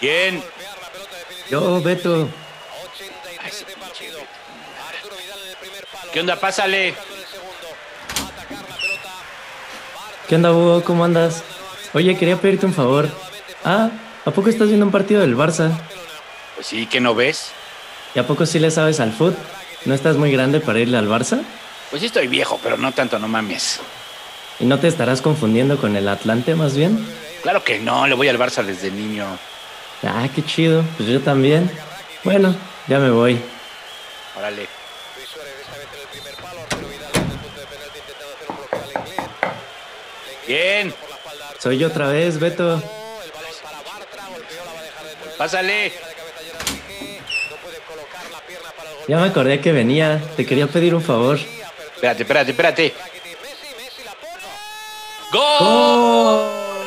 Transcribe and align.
Bien. 0.00 0.42
Yo, 1.50 1.80
Beto. 1.82 2.28
¿Qué 6.12 6.20
onda? 6.20 6.36
Pásale. 6.36 6.94
¿Qué 10.28 10.34
onda, 10.34 10.52
Hugo? 10.52 10.82
¿Cómo 10.82 11.04
andas? 11.04 11.42
Oye, 11.94 12.16
quería 12.16 12.40
pedirte 12.40 12.66
un 12.66 12.74
favor. 12.74 13.08
Ah, 13.64 13.90
¿a 14.24 14.30
poco 14.30 14.48
estás 14.48 14.68
viendo 14.68 14.86
un 14.86 14.92
partido 14.92 15.20
del 15.20 15.36
Barça? 15.36 15.70
Pues 16.54 16.66
sí, 16.66 16.86
¿qué 16.86 17.00
no 17.00 17.14
ves? 17.14 17.52
¿Y 18.14 18.18
a 18.18 18.26
poco 18.26 18.46
sí 18.46 18.58
le 18.58 18.70
sabes 18.70 18.98
al 19.00 19.12
fútbol? 19.12 19.36
¿No 19.84 19.94
estás 19.94 20.16
muy 20.16 20.32
grande 20.32 20.60
para 20.60 20.80
irle 20.80 20.98
al 20.98 21.08
Barça? 21.08 21.42
Pues 21.90 22.00
sí 22.00 22.06
estoy 22.06 22.26
viejo, 22.26 22.58
pero 22.62 22.76
no 22.76 22.92
tanto, 22.92 23.18
no 23.18 23.28
mames. 23.28 23.80
¿Y 24.58 24.64
no 24.64 24.78
te 24.78 24.88
estarás 24.88 25.20
confundiendo 25.20 25.76
con 25.78 25.96
el 25.96 26.08
Atlante 26.08 26.54
más 26.54 26.76
bien? 26.76 27.06
Claro 27.42 27.62
que 27.62 27.78
no, 27.78 28.06
le 28.06 28.14
voy 28.14 28.28
al 28.28 28.38
Barça 28.38 28.64
desde 28.64 28.90
niño. 28.90 29.26
Ah, 30.02 30.28
qué 30.34 30.44
chido. 30.44 30.84
Pues 30.96 31.08
yo 31.08 31.20
también. 31.20 31.70
Bueno, 32.24 32.54
ya 32.88 32.98
me 32.98 33.10
voy. 33.10 33.40
Órale. 34.36 34.66
Bien. 40.46 40.94
Soy 41.58 41.78
yo 41.78 41.88
otra 41.88 42.08
vez, 42.08 42.38
Beto. 42.38 42.82
Pásale. 45.36 45.92
Ya 49.08 49.18
me 49.18 49.28
acordé 49.28 49.60
que 49.60 49.72
venía. 49.72 50.20
Te 50.36 50.46
quería 50.46 50.66
pedir 50.66 50.94
un 50.94 51.02
favor. 51.02 51.38
Espérate, 51.94 52.22
espérate, 52.22 52.50
espérate. 52.50 52.94
¡Gol! 55.32 55.58
¡Gol! 55.60 56.86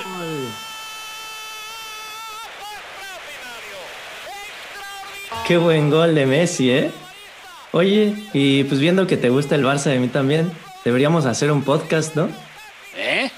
Qué 5.47 5.57
buen 5.57 5.89
gol 5.89 6.13
de 6.15 6.25
Messi, 6.25 6.69
¿eh? 6.71 6.91
Oye, 7.71 8.13
y 8.33 8.63
pues 8.65 8.79
viendo 8.79 9.07
que 9.07 9.17
te 9.17 9.29
gusta 9.29 9.55
el 9.55 9.65
Barça 9.65 9.85
de 9.85 9.99
mí 9.99 10.07
también, 10.07 10.51
deberíamos 10.85 11.25
hacer 11.25 11.51
un 11.51 11.63
podcast, 11.63 12.15
¿no? 12.15 12.29
¿Eh? 12.95 13.29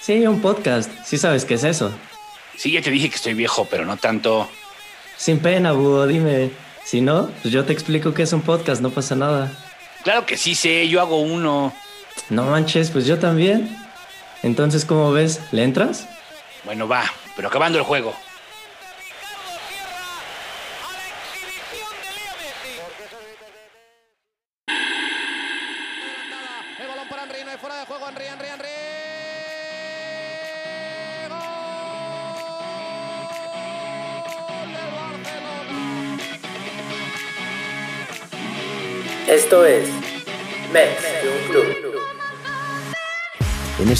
Sí, 0.00 0.26
un 0.26 0.40
podcast. 0.40 0.90
Sí 1.04 1.18
sabes 1.18 1.44
qué 1.44 1.54
es 1.54 1.64
eso. 1.64 1.92
Sí, 2.56 2.72
ya 2.72 2.82
te 2.82 2.90
dije 2.90 3.08
que 3.08 3.16
estoy 3.16 3.34
viejo, 3.34 3.66
pero 3.70 3.84
no 3.84 3.96
tanto. 3.96 4.48
Sin 5.16 5.38
pena, 5.38 5.72
Búho, 5.72 6.06
dime. 6.06 6.50
Si 6.84 7.00
no, 7.00 7.30
pues 7.42 7.52
yo 7.52 7.64
te 7.64 7.72
explico 7.72 8.12
qué 8.12 8.22
es 8.22 8.32
un 8.32 8.42
podcast, 8.42 8.82
no 8.82 8.90
pasa 8.90 9.14
nada. 9.14 9.52
Claro 10.02 10.26
que 10.26 10.36
sí 10.36 10.54
sé, 10.54 10.88
yo 10.88 11.00
hago 11.00 11.20
uno. 11.20 11.72
No 12.28 12.46
manches, 12.46 12.90
pues 12.90 13.06
yo 13.06 13.18
también. 13.18 13.81
Entonces, 14.42 14.84
¿cómo 14.84 15.12
ves? 15.12 15.40
¿Le 15.52 15.62
entras? 15.64 16.08
Bueno, 16.64 16.88
va, 16.88 17.04
pero 17.36 17.48
acabando 17.48 17.78
el 17.78 17.84
juego. 17.84 18.14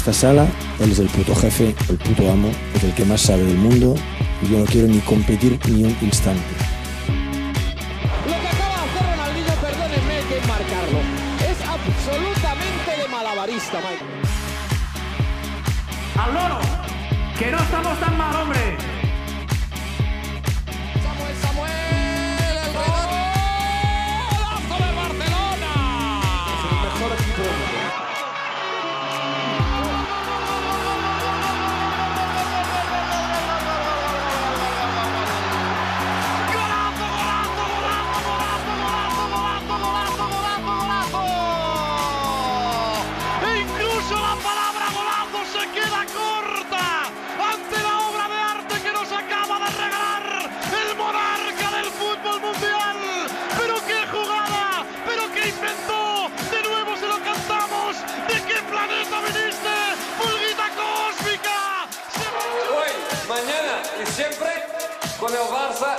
Esta 0.02 0.12
sala, 0.12 0.48
él 0.80 0.90
es 0.90 0.98
el 0.98 1.06
puto 1.06 1.32
jefe, 1.32 1.76
el 1.88 1.96
puto 1.96 2.28
amo, 2.28 2.50
es 2.74 2.82
el 2.82 2.92
que 2.92 3.04
más 3.04 3.20
sabe 3.20 3.44
del 3.44 3.56
mundo 3.56 3.94
y 4.42 4.48
yo 4.48 4.58
no 4.58 4.64
quiero 4.64 4.88
ni 4.88 4.98
competir 4.98 5.60
ni 5.68 5.84
un 5.84 5.96
instante. 6.02 6.42
Lo 8.26 8.32
que 8.32 8.48
acaba 8.48 8.74
de 8.74 8.90
hacer 8.90 9.06
Ronaldinho, 9.12 9.54
perdónenme 9.62 10.16
que 10.28 10.40
marcarlo. 10.48 10.98
Es 11.48 11.56
absolutamente 11.68 12.90
de 13.00 13.08
malabarista, 13.12 13.78
Mike. 13.78 14.04
al 16.18 16.34
loro, 16.34 16.58
que 17.38 17.50
no 17.52 17.58
estamos 17.58 18.00
tan 18.00 18.18
mal, 18.18 18.34
hombre. 18.42 19.01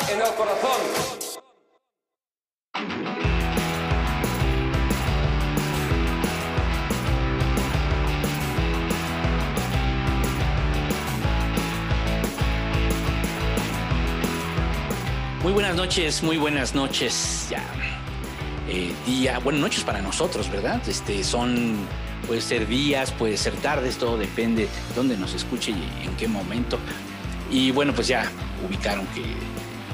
En 0.09 0.21
el 0.21 0.33
corazón. 0.35 0.69
Muy 15.41 15.51
buenas 15.51 15.75
noches, 15.75 16.23
muy 16.23 16.37
buenas 16.37 16.73
noches. 16.73 17.47
Ya. 17.49 17.61
Eh, 18.69 18.93
día, 19.05 19.39
bueno, 19.39 19.59
noches 19.59 19.83
para 19.83 20.01
nosotros, 20.01 20.49
¿verdad? 20.49 20.81
Este 20.87 21.23
son, 21.25 21.75
puede 22.25 22.39
ser 22.39 22.67
días, 22.67 23.11
puede 23.11 23.35
ser 23.35 23.53
tardes, 23.55 23.97
todo 23.97 24.17
depende 24.17 24.63
de 24.63 24.69
dónde 24.95 25.17
nos 25.17 25.33
escuche 25.33 25.71
y 25.71 26.05
en 26.05 26.15
qué 26.15 26.29
momento. 26.29 26.79
Y 27.51 27.71
bueno, 27.71 27.93
pues 27.93 28.07
ya 28.07 28.31
ubicaron 28.65 29.05
que 29.07 29.21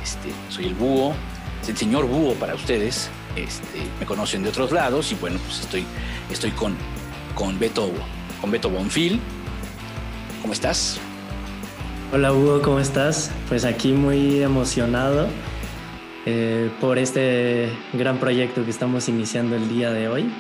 este, 0.09 0.31
soy 0.50 0.66
el 0.66 0.74
búho, 0.74 1.14
es 1.62 1.70
el 1.70 1.78
señor 1.78 2.06
búho 2.06 2.34
para 2.34 2.56
ustedes. 2.56 3.09
Este, 3.36 3.80
me 4.00 4.06
conocen 4.06 4.42
de 4.42 4.50
otros 4.50 4.72
lados 4.72 5.12
y 5.12 5.16
bueno, 5.16 5.38
pues 5.46 5.59
estoy, 5.59 5.86
estoy 6.31 6.52
con, 6.52 6.75
con 7.36 7.59
Beto, 7.59 7.92
con 8.42 8.50
Beto 8.50 8.70
Bonfil. 8.70 9.20
¿Cómo 10.42 10.53
estás? 10.53 11.00
Hola 12.12 12.34
Hugo, 12.34 12.62
¿cómo 12.64 12.80
estás? 12.80 13.30
Pues 13.50 13.66
aquí 13.66 13.92
muy 13.92 14.42
emocionado 14.42 15.28
eh, 16.26 16.72
por 16.81 16.97
este 16.97 17.70
gran 17.94 18.18
proyecto 18.18 18.66
que 18.66 18.72
estamos 18.72 19.08
iniciando 19.09 19.56
el 19.56 19.70
día 19.70 19.91
de 19.91 20.08
hoy. 20.08 20.31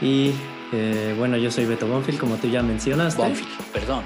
Y 0.00 0.32
eh, 0.72 1.14
bueno, 1.18 1.36
yo 1.36 1.50
soy 1.50 1.66
Beto 1.66 1.86
Bonfil, 1.86 2.18
como 2.18 2.36
tú 2.36 2.48
ya 2.48 2.62
mencionaste. 2.62 3.20
Bonfil, 3.20 3.46
perdón. 3.70 4.02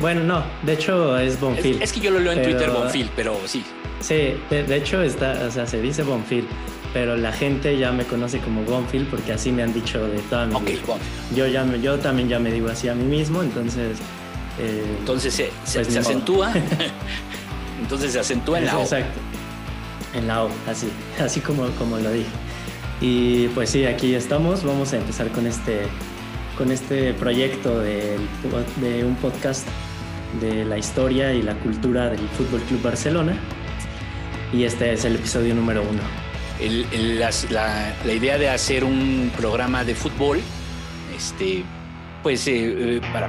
Bueno, 0.00 0.22
no, 0.22 0.42
de 0.62 0.72
hecho 0.72 1.18
es 1.18 1.38
Bonfil. 1.38 1.80
es 1.82 1.92
que 1.92 2.00
yo 2.00 2.10
lo 2.10 2.20
leo 2.20 2.32
en 2.32 2.38
Pero- 2.42 2.50
Twitter 2.56 2.70
Bonfil, 2.70 3.10
pero 3.14 3.36
sí. 3.46 3.62
Sí, 4.00 4.34
de, 4.48 4.64
de 4.64 4.76
hecho 4.76 5.02
está, 5.02 5.44
o 5.46 5.50
sea, 5.50 5.66
se 5.66 5.80
dice 5.82 6.02
Bonfil, 6.02 6.46
pero 6.94 7.16
la 7.18 7.32
gente 7.32 7.76
ya 7.78 7.92
me 7.92 8.04
conoce 8.04 8.38
como 8.38 8.62
Bonfil 8.64 9.06
porque 9.10 9.32
así 9.34 9.52
me 9.52 9.62
han 9.62 9.74
dicho 9.74 10.06
de 10.08 10.18
toda 10.30 10.46
mi 10.46 10.54
Ok, 10.54 10.64
vida. 10.64 10.80
Yo, 11.36 11.46
ya 11.46 11.64
me- 11.64 11.80
yo 11.82 11.98
también 11.98 12.28
ya 12.30 12.38
me 12.38 12.50
digo 12.50 12.68
así 12.70 12.88
a 12.88 12.94
mí 12.94 13.04
mismo, 13.04 13.42
entonces... 13.42 13.98
eh, 14.58 14.82
Entonces 15.00 15.34
se, 15.34 15.50
se- 15.64 15.80
Pues 15.80 15.92
se 15.92 15.98
acentúa. 15.98 16.50
Entonces 17.80 18.12
se 18.12 18.20
acentúa 18.20 18.58
en 18.58 18.66
la 18.66 18.78
O. 18.78 18.82
Exacto. 18.82 19.20
En 20.14 20.26
la 20.26 20.44
O, 20.44 20.50
así, 20.66 20.88
así 21.22 21.40
como, 21.40 21.66
como 21.78 21.98
lo 21.98 22.10
dije. 22.10 22.28
Y 23.02 23.48
pues 23.48 23.68
sí, 23.70 23.84
aquí 23.84 24.14
estamos. 24.14 24.64
Vamos 24.64 24.92
a 24.94 24.96
empezar 24.96 25.28
con 25.28 25.46
este, 25.46 25.82
con 26.58 26.70
este 26.72 27.12
proyecto 27.14 27.80
de 27.80 28.18
un 29.04 29.16
podcast 29.16 29.66
de 30.38 30.64
la 30.64 30.78
historia 30.78 31.32
y 31.32 31.42
la 31.42 31.54
cultura 31.54 32.08
del 32.08 32.28
Fútbol 32.28 32.60
Club 32.62 32.82
Barcelona. 32.82 33.34
Y 34.52 34.64
este 34.64 34.92
es 34.92 35.04
el 35.04 35.16
episodio 35.16 35.54
número 35.54 35.82
uno. 35.82 36.00
La, 37.50 38.12
idea 38.12 38.36
de 38.36 38.50
hacer 38.50 38.84
un 38.84 39.32
programa 39.36 39.82
de 39.84 39.94
fútbol, 39.94 40.40
este, 41.16 41.64
pues 42.22 42.46
eh, 42.46 42.96
eh, 42.96 43.00
para, 43.12 43.28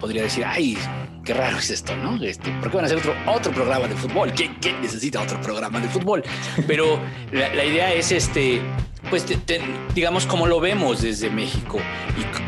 podría 0.00 0.22
decir, 0.22 0.44
ay, 0.44 0.76
qué 1.24 1.34
raro 1.34 1.58
es 1.58 1.70
esto, 1.70 1.96
¿no? 1.96 2.22
Este, 2.22 2.50
¿Por 2.60 2.70
qué 2.70 2.76
van 2.76 2.84
a 2.84 2.86
hacer 2.86 2.98
otro, 2.98 3.14
otro 3.26 3.52
programa 3.52 3.86
de 3.86 3.94
fútbol? 3.94 4.32
¿Quién, 4.32 4.56
necesita 4.82 5.22
otro 5.22 5.40
programa 5.40 5.80
de 5.80 5.88
fútbol? 5.88 6.24
Pero 6.66 6.98
la, 7.32 7.64
idea 7.64 7.92
es, 7.92 8.12
este, 8.12 8.60
pues, 9.08 9.24
digamos, 9.94 10.26
como 10.26 10.46
lo 10.46 10.60
vemos 10.60 11.02
desde 11.02 11.30
México. 11.30 11.78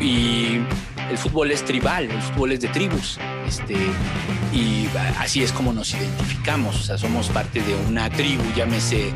Y, 0.01 0.59
el 1.09 1.17
fútbol 1.17 1.51
es 1.51 1.63
tribal, 1.63 2.09
el 2.09 2.21
fútbol 2.21 2.51
es 2.51 2.61
de 2.61 2.67
tribus. 2.69 3.19
Este, 3.47 3.75
y 4.53 4.87
así 5.19 5.43
es 5.43 5.51
como 5.51 5.73
nos 5.73 5.93
identificamos. 5.93 6.75
O 6.75 6.83
sea, 6.83 6.97
somos 6.97 7.29
parte 7.29 7.61
de 7.61 7.75
una 7.87 8.09
tribu, 8.09 8.43
llámese 8.55 9.11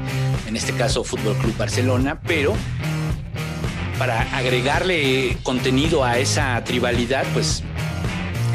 en 0.47 0.55
este 0.55 0.73
caso 0.73 1.03
Fútbol 1.03 1.35
Club 1.37 1.55
Barcelona, 1.57 2.19
pero 2.25 2.53
para 3.97 4.21
agregarle 4.35 5.37
contenido 5.43 6.03
a 6.03 6.17
esa 6.17 6.63
tribalidad, 6.63 7.23
pues 7.33 7.63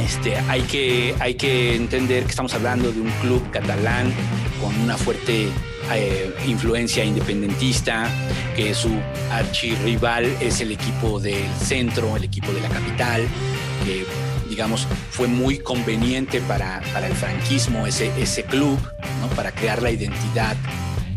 este, 0.00 0.37
hay, 0.49 0.62
que, 0.62 1.15
hay 1.21 1.35
que 1.35 1.77
entender 1.77 2.25
que 2.25 2.31
estamos 2.31 2.55
hablando 2.55 2.93
de 2.93 3.00
un 3.00 3.11
club 3.21 3.49
catalán 3.50 4.12
con 4.61 4.75
una 4.81 4.97
fuerte 4.97 5.49
eh, 5.94 6.35
influencia 6.47 7.05
independentista, 7.05 8.09
que 8.55 8.75
su 8.75 8.91
archirrival 9.31 10.25
es 10.41 10.61
el 10.61 10.73
equipo 10.73 11.21
del 11.21 11.49
centro, 11.62 12.17
el 12.17 12.25
equipo 12.25 12.53
de 12.53 12.61
la 12.61 12.69
capital, 12.69 13.27
que 13.85 14.05
digamos 14.49 14.87
fue 15.11 15.29
muy 15.29 15.59
conveniente 15.59 16.41
para, 16.41 16.81
para 16.93 17.06
el 17.06 17.15
franquismo 17.15 17.87
ese, 17.87 18.11
ese 18.21 18.44
club, 18.44 18.79
¿no? 19.21 19.29
para 19.37 19.53
crear 19.53 19.83
la 19.83 19.91
identidad 19.91 20.56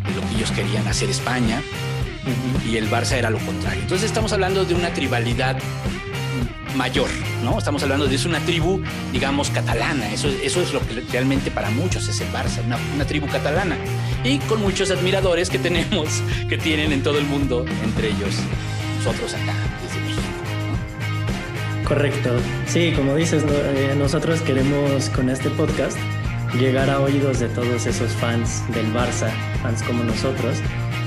de 0.06 0.16
lo 0.16 0.22
que 0.22 0.36
ellos 0.36 0.52
querían 0.52 0.88
hacer 0.88 1.10
España 1.10 1.62
y 2.70 2.78
el 2.78 2.90
Barça 2.90 3.14
era 3.14 3.30
lo 3.30 3.40
contrario. 3.40 3.82
Entonces 3.82 4.08
estamos 4.08 4.34
hablando 4.34 4.66
de 4.66 4.76
una 4.76 4.94
tribalidad 4.94 5.58
mayor, 6.76 7.10
¿no? 7.44 7.58
Estamos 7.58 7.84
hablando 7.84 8.08
de 8.08 8.16
es 8.16 8.26
una 8.26 8.40
tribu, 8.40 8.82
digamos, 9.12 9.50
catalana. 9.50 10.12
Eso, 10.12 10.28
eso 10.44 10.62
es 10.62 10.74
lo 10.74 10.80
que 10.86 11.02
realmente 11.12 11.52
para 11.52 11.70
muchos 11.70 12.08
es 12.08 12.20
el 12.22 12.28
Barça, 12.32 12.64
una, 12.66 13.06
tribu 13.06 13.28
catalana. 13.28 13.78
Y 14.24 14.38
con 14.40 14.62
muchos 14.62 14.92
admiradores 14.92 15.50
que 15.50 15.60
tenemos, 15.60 16.22
que 16.48 16.58
tienen 16.58 16.92
en 16.92 17.04
todo 17.04 17.18
el 17.20 17.26
mundo, 17.26 17.66
entre 17.84 18.10
ellos 18.10 18.36
nosotros 18.98 19.34
acá, 19.34 19.54
desde 19.84 20.00
México. 20.02 20.22
Correcto. 21.88 22.30
Sí, 22.68 22.94
como 22.96 23.16
dices, 23.16 23.44
no- 23.46 23.52
eh, 23.54 23.96
nosotros 23.98 24.42
queremos 24.42 25.10
con 25.10 25.30
este 25.30 25.50
podcast 25.50 25.98
llegar 26.60 26.90
a 26.90 27.00
oídos 27.00 27.40
de 27.40 27.48
todos 27.50 27.86
esos 27.86 28.12
fans 28.14 28.62
del 28.74 28.92
Barça, 28.94 29.30
fans 29.64 29.82
como 29.84 30.04
nosotros, 30.04 30.58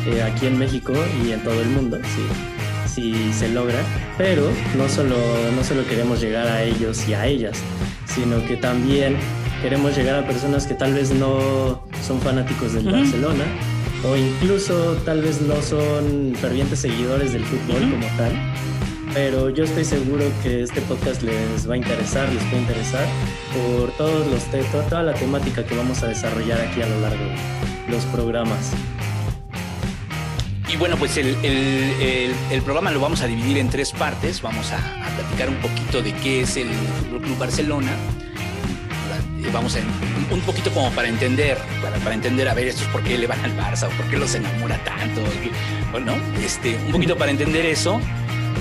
eh, 0.07 0.23
aquí 0.23 0.47
en 0.47 0.59
México 0.59 0.93
y 1.25 1.33
en 1.33 1.41
todo 1.43 1.61
el 1.61 1.69
mundo, 1.69 1.99
si, 1.99 2.62
si 2.95 3.33
se 3.33 3.49
logra. 3.49 3.81
Pero 4.19 4.51
no 4.77 4.89
solo, 4.89 5.17
no 5.55 5.65
solo 5.65 5.87
queremos 5.87 6.21
llegar 6.21 6.47
a 6.47 6.63
ellos 6.63 7.09
y 7.09 7.15
a 7.15 7.27
ellas, 7.27 7.59
sino 8.07 8.45
que 8.47 8.57
también 8.57 9.17
queremos 9.63 9.97
llegar 9.97 10.23
a 10.23 10.27
personas 10.27 10.67
que 10.67 10.75
tal 10.75 10.95
vez 10.95 11.11
no 11.13 11.83
son 12.07 12.21
fanáticos 12.21 12.75
del. 12.75 12.85
Barcelona 12.85 13.45
o 14.05 14.17
incluso 14.17 14.97
tal 15.05 15.23
vez 15.23 15.41
no 15.41 15.63
son 15.63 16.35
fervientes 16.41 16.81
seguidores 16.81 17.33
del 17.33 17.45
fútbol 17.45 17.81
como 17.91 18.07
tal 18.17 18.33
pero 19.15 19.51
yo 19.51 19.65
estoy 19.65 19.85
seguro 19.85 20.25
que 20.43 20.63
este 20.63 20.81
podcast 20.83 21.23
les 21.23 21.69
va 21.69 21.75
a 21.75 21.77
interesar, 21.77 22.29
les 22.33 22.43
puede 22.45 22.63
interesar 22.63 23.07
por 23.53 23.91
todos 23.93 24.27
los 24.27 24.43
toda 24.89 25.03
la 25.03 25.13
temática 25.13 25.65
que 25.65 25.77
vamos 25.77 26.03
a 26.03 26.09
desarrollar 26.09 26.61
aquí 26.61 26.81
a 26.81 26.87
lo 26.87 27.01
largo 27.01 27.25
de 27.25 27.93
los 27.93 28.05
programas. 28.07 28.73
Y 30.73 30.77
bueno, 30.77 30.97
pues 30.97 31.17
el, 31.19 31.37
el- 31.45 32.63
programa 32.63 32.91
lo 32.93 33.01
vamos 33.01 33.21
a 33.21 33.27
dividir 33.27 33.59
en 33.59 33.69
tres 33.69 33.93
partes. 33.93 34.41
Vamos 34.41 34.73
a, 34.73 34.79
platicar 35.17 35.51
un 35.51 35.57
poquito 35.57 36.01
de 36.03 36.13
qué 36.15 36.41
es 36.43 36.57
el 36.57 36.69
Fútbol 36.71 37.23
Club 37.23 37.39
Barcelona. 37.39 37.91
Eh, 37.91 39.51
Vamos 39.53 39.77
a 39.77 39.81
un 40.33 40.41
poquito 40.43 40.71
como 40.71 40.91
para 40.93 41.09
entender, 41.09 41.59
para, 41.83 42.15
entender 42.15 42.49
a 42.49 42.55
ver 42.55 42.69
estos 42.69 42.87
por 42.87 43.03
qué 43.03 43.19
le 43.19 43.27
van 43.27 43.45
al 43.45 43.55
Barça 43.57 43.89
o 43.89 43.91
por 43.91 44.07
qué 44.07 44.17
los 44.17 44.35
enamora 44.35 44.79
tanto, 44.85 45.21
o. 45.23 46.41
Este, 46.43 46.77
un 46.87 46.93
poquito 46.93 47.19
para 47.19 47.31
entender 47.31 47.67
eso. 47.67 48.01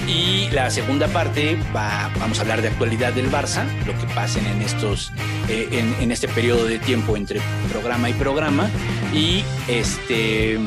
Y 0.07 0.49
la 0.51 0.69
segunda 0.69 1.07
parte 1.07 1.57
va, 1.75 2.11
vamos 2.19 2.39
a 2.39 2.41
hablar 2.41 2.61
de 2.61 2.69
actualidad 2.69 3.13
del 3.13 3.31
Barça, 3.31 3.63
lo 3.85 3.97
que 3.97 4.05
pasen 4.13 4.45
en 4.47 4.61
estos, 4.61 5.13
eh, 5.47 5.69
en, 5.71 5.95
en 6.01 6.11
este 6.11 6.27
periodo 6.27 6.65
de 6.65 6.79
tiempo 6.79 7.15
entre 7.15 7.39
programa 7.71 8.09
y 8.09 8.13
programa. 8.13 8.69
Y 9.13 9.43
este 9.67 10.57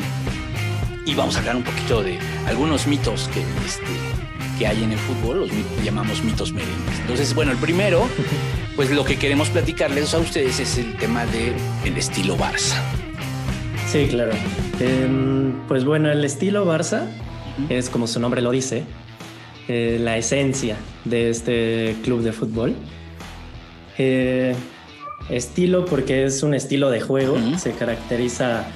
y 1.06 1.14
vamos 1.14 1.36
a 1.36 1.40
hablar 1.40 1.56
un 1.56 1.64
poquito 1.64 2.02
de 2.02 2.18
algunos 2.46 2.86
mitos 2.86 3.28
que, 3.28 3.40
este, 3.40 3.84
que 4.58 4.66
hay 4.66 4.82
en 4.82 4.92
el 4.92 4.98
fútbol, 4.98 5.40
los 5.40 5.50
llamamos 5.84 6.22
mitos 6.22 6.52
merengues. 6.52 7.00
Entonces, 7.00 7.34
bueno, 7.34 7.52
el 7.52 7.58
primero, 7.58 8.08
pues 8.76 8.90
lo 8.90 9.04
que 9.04 9.18
queremos 9.18 9.48
platicarles 9.50 10.14
a 10.14 10.18
ustedes 10.18 10.60
es 10.60 10.78
el 10.78 10.96
tema 10.96 11.26
del 11.26 11.54
el 11.84 11.96
estilo 11.96 12.36
Barça. 12.36 12.80
Sí, 13.90 14.06
claro. 14.08 14.32
Em, 14.80 15.52
pues 15.68 15.84
bueno, 15.84 16.10
el 16.10 16.24
estilo 16.24 16.66
Barça 16.66 17.06
es 17.68 17.90
como 17.90 18.06
su 18.06 18.18
nombre 18.18 18.40
lo 18.42 18.50
dice, 18.50 18.84
eh, 19.68 19.98
la 20.00 20.16
esencia 20.16 20.76
de 21.04 21.30
este 21.30 21.96
club 22.02 22.22
de 22.22 22.32
fútbol. 22.32 22.74
Eh, 23.98 24.54
estilo 25.30 25.84
porque 25.84 26.24
es 26.24 26.42
un 26.42 26.54
estilo 26.54 26.90
de 26.90 27.00
juego, 27.00 27.38
se 27.58 27.72
caracteriza, 27.72 28.66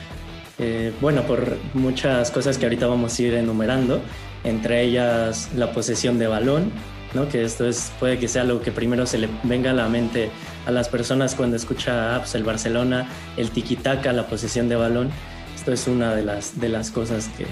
eh, 0.58 0.92
bueno, 1.00 1.22
por 1.22 1.56
muchas 1.74 2.30
cosas 2.30 2.58
que 2.58 2.66
ahorita 2.66 2.86
vamos 2.86 3.18
a 3.18 3.22
ir 3.22 3.34
enumerando, 3.34 4.00
entre 4.44 4.82
ellas 4.82 5.50
la 5.56 5.72
posesión 5.72 6.18
de 6.18 6.26
balón, 6.26 6.72
¿no? 7.14 7.28
que 7.28 7.44
esto 7.44 7.66
es, 7.66 7.92
puede 8.00 8.18
que 8.18 8.28
sea 8.28 8.44
lo 8.44 8.60
que 8.60 8.72
primero 8.72 9.06
se 9.06 9.18
le 9.18 9.28
venga 9.44 9.70
a 9.70 9.74
la 9.74 9.88
mente 9.88 10.30
a 10.66 10.70
las 10.70 10.88
personas 10.88 11.34
cuando 11.34 11.56
escucha 11.56 12.16
apps 12.16 12.34
el 12.34 12.44
Barcelona, 12.44 13.08
el 13.36 13.50
tiki-taka, 13.50 14.12
la 14.12 14.26
posesión 14.26 14.68
de 14.68 14.76
balón. 14.76 15.10
Esto 15.54 15.72
es 15.72 15.86
una 15.86 16.14
de 16.14 16.22
las, 16.24 16.60
de 16.60 16.68
las 16.68 16.90
cosas 16.90 17.28
que, 17.36 17.46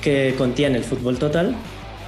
que 0.00 0.34
contiene 0.36 0.78
el 0.78 0.84
fútbol 0.84 1.18
total. 1.18 1.54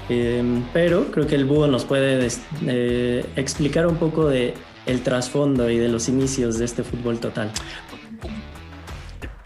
Eh, 0.08 0.42
pero 0.72 1.10
creo 1.10 1.26
que 1.26 1.34
el 1.34 1.44
búho 1.44 1.66
nos 1.66 1.84
puede 1.84 2.28
eh, 2.66 3.24
explicar 3.34 3.86
un 3.86 3.96
poco 3.96 4.28
de 4.28 4.54
el 4.86 5.02
trasfondo 5.02 5.68
y 5.68 5.78
de 5.78 5.88
los 5.88 6.08
inicios 6.08 6.58
de 6.58 6.64
este 6.64 6.84
fútbol 6.84 7.18
total. 7.18 7.50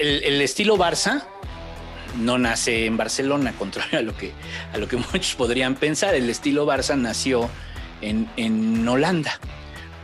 El, 0.00 0.24
el 0.24 0.40
estilo 0.40 0.76
Barça 0.78 1.24
no 2.18 2.38
nace 2.38 2.86
en 2.86 2.96
Barcelona, 2.96 3.52
contrario 3.56 3.98
a 3.98 4.02
lo 4.02 4.16
que, 4.16 4.32
a 4.72 4.78
lo 4.78 4.88
que 4.88 4.96
muchos 5.12 5.34
podrían 5.34 5.74
pensar. 5.74 6.14
El 6.14 6.28
estilo 6.28 6.66
Barça 6.66 6.96
nació 6.96 7.48
en, 8.00 8.28
en 8.36 8.86
Holanda. 8.86 9.38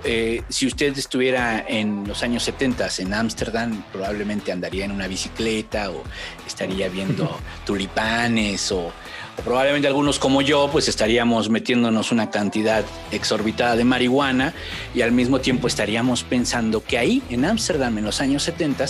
Eh, 0.05 0.43
si 0.49 0.67
usted 0.67 0.97
estuviera 0.97 1.65
en 1.67 2.07
los 2.07 2.23
años 2.23 2.45
70 2.45 2.89
en 2.99 3.15
Ámsterdam, 3.15 3.83
probablemente 3.91 4.53
andaría 4.53 4.85
en 4.85 4.93
una 4.93 5.09
bicicleta 5.09 5.91
o 5.91 6.05
estaría 6.47 6.89
viendo 6.89 7.37
tulipanes 7.67 8.71
o, 8.71 8.87
o 8.87 9.43
probablemente 9.43 9.89
algunos 9.89 10.21
como 10.21 10.43
yo, 10.43 10.69
pues 10.71 10.87
estaríamos 10.87 11.49
metiéndonos 11.49 12.13
una 12.13 12.31
cantidad 12.31 12.85
exorbitada 13.11 13.75
de 13.75 13.83
marihuana 13.83 14.55
y 14.95 15.01
al 15.01 15.11
mismo 15.11 15.41
tiempo 15.41 15.67
estaríamos 15.67 16.23
pensando 16.23 16.85
que 16.85 16.99
ahí, 16.99 17.23
en 17.31 17.45
Ámsterdam, 17.45 17.99
en 17.99 18.05
los 18.05 18.21
años 18.21 18.45
70, 18.45 18.87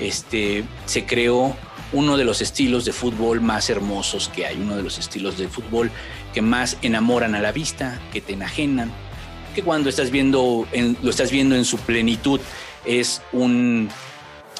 este, 0.00 0.64
se 0.86 1.04
creó 1.06 1.56
uno 1.92 2.16
de 2.16 2.24
los 2.24 2.42
estilos 2.42 2.84
de 2.84 2.92
fútbol 2.92 3.40
más 3.40 3.70
hermosos 3.70 4.28
que 4.34 4.46
hay, 4.46 4.56
uno 4.56 4.76
de 4.76 4.82
los 4.82 4.98
estilos 4.98 5.38
de 5.38 5.48
fútbol 5.48 5.90
que 6.34 6.42
más 6.42 6.76
enamoran 6.82 7.34
a 7.34 7.40
la 7.40 7.52
vista, 7.52 8.00
que 8.12 8.20
te 8.20 8.32
enajenan, 8.34 8.90
que 9.54 9.62
cuando 9.62 9.88
estás 9.88 10.10
viendo, 10.10 10.66
en- 10.72 10.96
lo 11.02 11.10
estás 11.10 11.30
viendo 11.30 11.54
en 11.54 11.64
su 11.64 11.78
plenitud 11.78 12.40
es 12.84 13.22
un, 13.32 13.88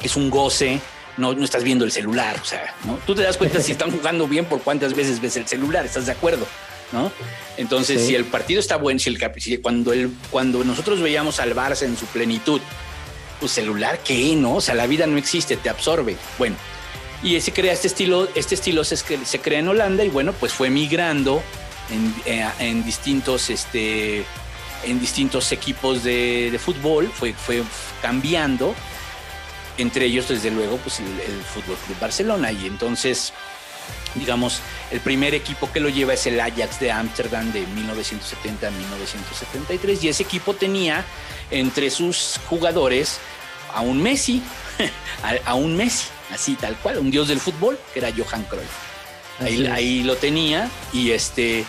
es 0.03 0.17
un 0.17 0.31
goce, 0.31 0.81
no, 1.17 1.33
no 1.35 1.45
estás 1.45 1.65
viendo 1.65 1.85
el 1.85 1.93
celular, 1.93 2.39
o 2.41 2.45
sea, 2.45 2.75
¿no? 2.85 2.99
Tú 3.07 3.15
te 3.15 3.23
das 3.23 3.37
cuenta 3.37 3.61
si 3.61 3.73
están 3.73 3.91
jugando 3.91 4.27
bien 4.29 4.45
por 4.47 4.63
cuántas 4.63 4.95
veces 4.95 5.21
ves 5.21 5.37
el 5.37 5.47
celular, 5.47 5.85
¿estás 5.85 6.07
de 6.07 6.13
acuerdo? 6.13 6.47
¿No? 6.93 7.11
Entonces, 7.57 8.01
Sí. 8.03 8.09
si 8.09 8.15
el 8.15 8.25
partido 8.27 8.61
está 8.61 8.77
bueno, 8.77 9.01
si 9.01 9.11
el, 9.11 9.19
si 9.39 9.59
cuando, 9.59 9.93
el, 9.93 10.11
cuando 10.31 10.63
nosotros 10.63 11.01
veíamos 11.01 11.41
al 11.41 11.55
Barça 11.55 11.83
en 11.83 11.97
su 11.97 12.07
plenitud, 12.07 12.61
pues 13.41 13.53
celular, 13.53 14.01
¿qué? 14.05 14.35
¿No? 14.37 14.57
O 14.57 14.61
sea, 14.61 14.75
la 14.75 14.87
vida 14.87 15.07
no 15.07 15.19
existe, 15.19 15.57
te 15.57 15.69
absorbe. 15.69 16.17
Bueno, 16.39 16.57
y 17.23 17.41
se 17.41 17.53
crea 17.53 17.73
este 17.73 17.89
estilo, 17.89 18.29
este 18.35 18.55
estilo 18.55 18.85
se, 18.85 18.97
se 18.97 19.41
crea 19.41 19.59
en 19.59 19.69
Holanda 19.69 20.05
y 20.05 20.09
bueno, 20.09 20.33
pues 20.33 20.53
fue 20.53 20.71
migrando 20.71 21.43
en, 21.91 22.15
eh, 22.27 22.49
en 22.59 22.85
distintos, 22.85 23.51
este, 23.51 24.25
en 24.85 25.01
distintos 25.01 25.51
equipos 25.53 26.03
de, 26.05 26.59
fútbol, 26.63 27.11
fue, 27.13 27.33
fue 27.33 27.63
cambiando, 28.03 28.75
entre 29.79 30.07
ellos 30.07 30.29
desde 30.29 30.51
luego 30.51 30.77
pues 30.79 31.01
el, 31.01 31.07
el 31.07 31.43
Fútbol 31.43 31.77
Club 31.87 31.99
Barcelona 32.01 32.53
y 32.53 32.67
entonces 32.67 33.33
digamos 34.15 34.61
el 34.91 35.01
primer 35.01 35.35
equipo 35.35 35.71
que 35.73 35.81
lo 35.81 35.89
lleva 35.89 36.15
es 36.15 36.27
el 36.27 36.41
Ajax 36.41 36.81
de 36.81 36.91
Ámsterdam 36.91 37.53
de 37.53 37.67
1970 37.67 38.69
a 38.69 38.71
1973 38.71 40.05
y 40.05 40.09
ese 40.09 40.23
equipo 40.23 40.55
tenía 40.55 41.05
entre 41.51 41.91
sus 41.91 42.41
jugadores 42.49 43.19
a 43.75 43.81
un 43.81 44.03
Messi, 44.03 44.43
a, 45.45 45.55
un 45.55 45.77
Messi, 45.77 46.07
así 46.33 46.55
tal 46.55 46.77
cual, 46.77 46.99
un 46.99 47.11
dios 47.11 47.29
del 47.29 47.41
fútbol 47.41 47.79
que 47.93 48.01
era 48.01 48.11
Johan 48.17 48.45
Cruyff. 48.45 48.65
Ahí 49.71 50.03
lo 50.03 50.17
tenía 50.17 50.71
y 50.93 51.11
este 51.11 51.65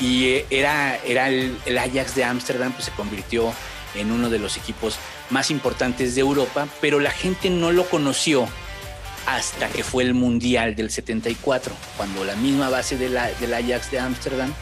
y 0.00 0.28
eh, 0.28 0.46
era, 0.50 0.96
era 1.04 1.28
el, 1.28 1.58
el 1.66 1.78
Ajax 1.78 2.14
de 2.14 2.24
Ámsterdam, 2.24 2.72
pues 2.72 2.86
se 2.86 2.90
convirtió 2.92 3.52
en 3.94 4.10
uno 4.10 4.30
de 4.30 4.38
los 4.38 4.56
equipos 4.56 4.96
más 5.30 5.50
importantes 5.50 6.14
de 6.14 6.22
Europa, 6.22 6.66
pero 6.80 7.00
la 7.00 7.10
gente 7.10 7.50
no 7.50 7.70
lo 7.72 7.84
conoció 7.88 8.48
hasta 9.26 9.68
que 9.68 9.84
fue 9.84 10.02
el 10.04 10.14
Mundial 10.14 10.74
del 10.74 10.90
74, 10.90 11.74
cuando 11.96 12.24
la 12.24 12.34
misma 12.36 12.68
base 12.68 12.96
de 12.96 13.08
la- 13.08 13.30
del 13.32 13.54
Ajax 13.54 13.90
de 13.90 13.98
Ámsterdam 14.00 14.52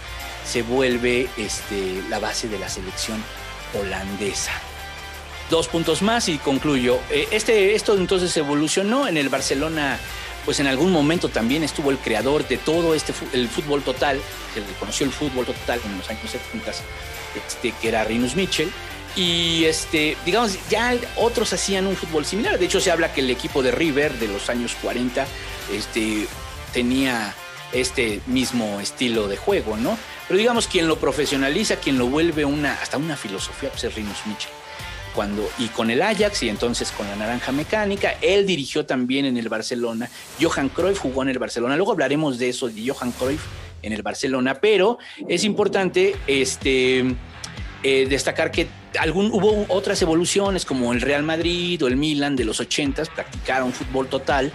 se 0.44 0.62
vuelve 0.62 1.28
este, 1.36 2.02
la 2.08 2.18
base 2.18 2.48
de 2.48 2.58
la 2.58 2.68
selección 2.68 3.22
holandesa. 3.78 4.52
Dos 5.50 5.68
puntos 5.68 6.02
más 6.02 6.28
y 6.28 6.38
concluyo. 6.38 6.98
Eh, 7.10 7.26
este, 7.32 7.74
esto 7.74 7.96
entonces 7.96 8.36
evolucionó 8.36 9.08
en 9.08 9.16
el 9.16 9.28
Barcelona 9.28 9.98
pues 10.44 10.58
en 10.58 10.66
algún 10.66 10.90
momento 10.90 11.28
también 11.28 11.62
estuvo 11.62 11.90
el 11.90 11.98
creador 11.98 12.48
de 12.48 12.56
todo 12.56 12.94
este 12.94 13.12
el 13.34 13.46
fútbol 13.46 13.82
total, 13.82 14.18
se 14.54 14.60
le 14.60 14.66
conoció 14.78 15.04
el 15.04 15.12
fútbol 15.12 15.44
total 15.44 15.78
en 15.84 15.98
los 15.98 16.08
años 16.08 16.30
70, 16.30 16.70
este, 17.46 17.72
que 17.72 17.88
era 17.88 18.04
Rinus 18.04 18.34
Mitchell. 18.36 18.72
Y 19.16 19.64
este, 19.64 20.16
digamos, 20.24 20.58
ya 20.68 20.96
otros 21.16 21.52
hacían 21.52 21.86
un 21.86 21.96
fútbol 21.96 22.24
similar. 22.24 22.58
De 22.58 22.66
hecho, 22.66 22.80
se 22.80 22.90
habla 22.90 23.12
que 23.12 23.20
el 23.20 23.30
equipo 23.30 23.62
de 23.62 23.70
River 23.70 24.18
de 24.18 24.28
los 24.28 24.48
años 24.48 24.76
40 24.80 25.26
este, 25.74 26.26
tenía 26.72 27.34
este 27.72 28.20
mismo 28.26 28.80
estilo 28.80 29.28
de 29.28 29.36
juego, 29.36 29.76
¿no? 29.76 29.98
Pero 30.28 30.38
digamos, 30.38 30.66
quien 30.68 30.86
lo 30.86 30.98
profesionaliza, 30.98 31.76
quien 31.76 31.98
lo 31.98 32.06
vuelve 32.06 32.44
una, 32.44 32.74
hasta 32.74 32.96
una 32.96 33.16
filosofía, 33.16 33.70
pues 33.70 33.84
es 33.84 33.94
Rinus 33.94 34.26
Mitchell 34.26 34.52
cuando, 35.14 35.48
y 35.58 35.66
con 35.68 35.90
el 35.90 36.02
Ajax 36.02 36.42
y 36.44 36.48
entonces 36.48 36.92
con 36.92 37.06
la 37.08 37.16
Naranja 37.16 37.52
Mecánica. 37.52 38.16
Él 38.20 38.46
dirigió 38.46 38.86
también 38.86 39.24
en 39.26 39.36
el 39.36 39.48
Barcelona. 39.48 40.08
Johan 40.40 40.68
Cruyff 40.68 40.98
jugó 40.98 41.22
en 41.22 41.30
el 41.30 41.38
Barcelona. 41.38 41.76
Luego 41.76 41.92
hablaremos 41.92 42.38
de 42.38 42.50
eso, 42.50 42.68
de 42.68 42.88
Johan 42.88 43.12
Cruyff 43.12 43.42
en 43.82 43.92
el 43.92 44.02
Barcelona, 44.02 44.54
pero 44.60 44.98
es 45.26 45.44
importante 45.44 46.14
este, 46.26 47.14
eh, 47.82 48.06
destacar 48.08 48.50
que 48.50 48.68
algún, 48.98 49.30
hubo 49.32 49.66
otras 49.68 50.00
evoluciones 50.02 50.64
como 50.64 50.92
el 50.92 51.00
Real 51.00 51.22
Madrid 51.22 51.82
o 51.84 51.88
el 51.88 51.96
Milan 51.96 52.36
de 52.36 52.44
los 52.44 52.60
80 52.60 53.04
practicaron 53.14 53.72
fútbol 53.72 54.08
total. 54.08 54.52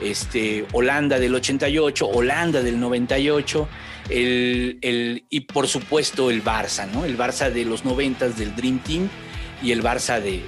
Este, 0.00 0.66
Holanda 0.72 1.18
del 1.18 1.34
88, 1.34 2.06
Holanda 2.06 2.62
del 2.62 2.78
98, 2.78 3.68
el, 4.10 4.78
el, 4.82 5.24
y 5.30 5.40
por 5.40 5.68
supuesto 5.68 6.30
el 6.30 6.44
Barça, 6.44 6.86
¿no? 6.86 7.06
El 7.06 7.16
Barça 7.16 7.50
de 7.50 7.64
los 7.64 7.84
90 7.84 8.28
del 8.30 8.54
Dream 8.54 8.80
Team 8.80 9.08
y 9.62 9.72
el 9.72 9.82
Barça 9.82 10.20
de, 10.20 10.42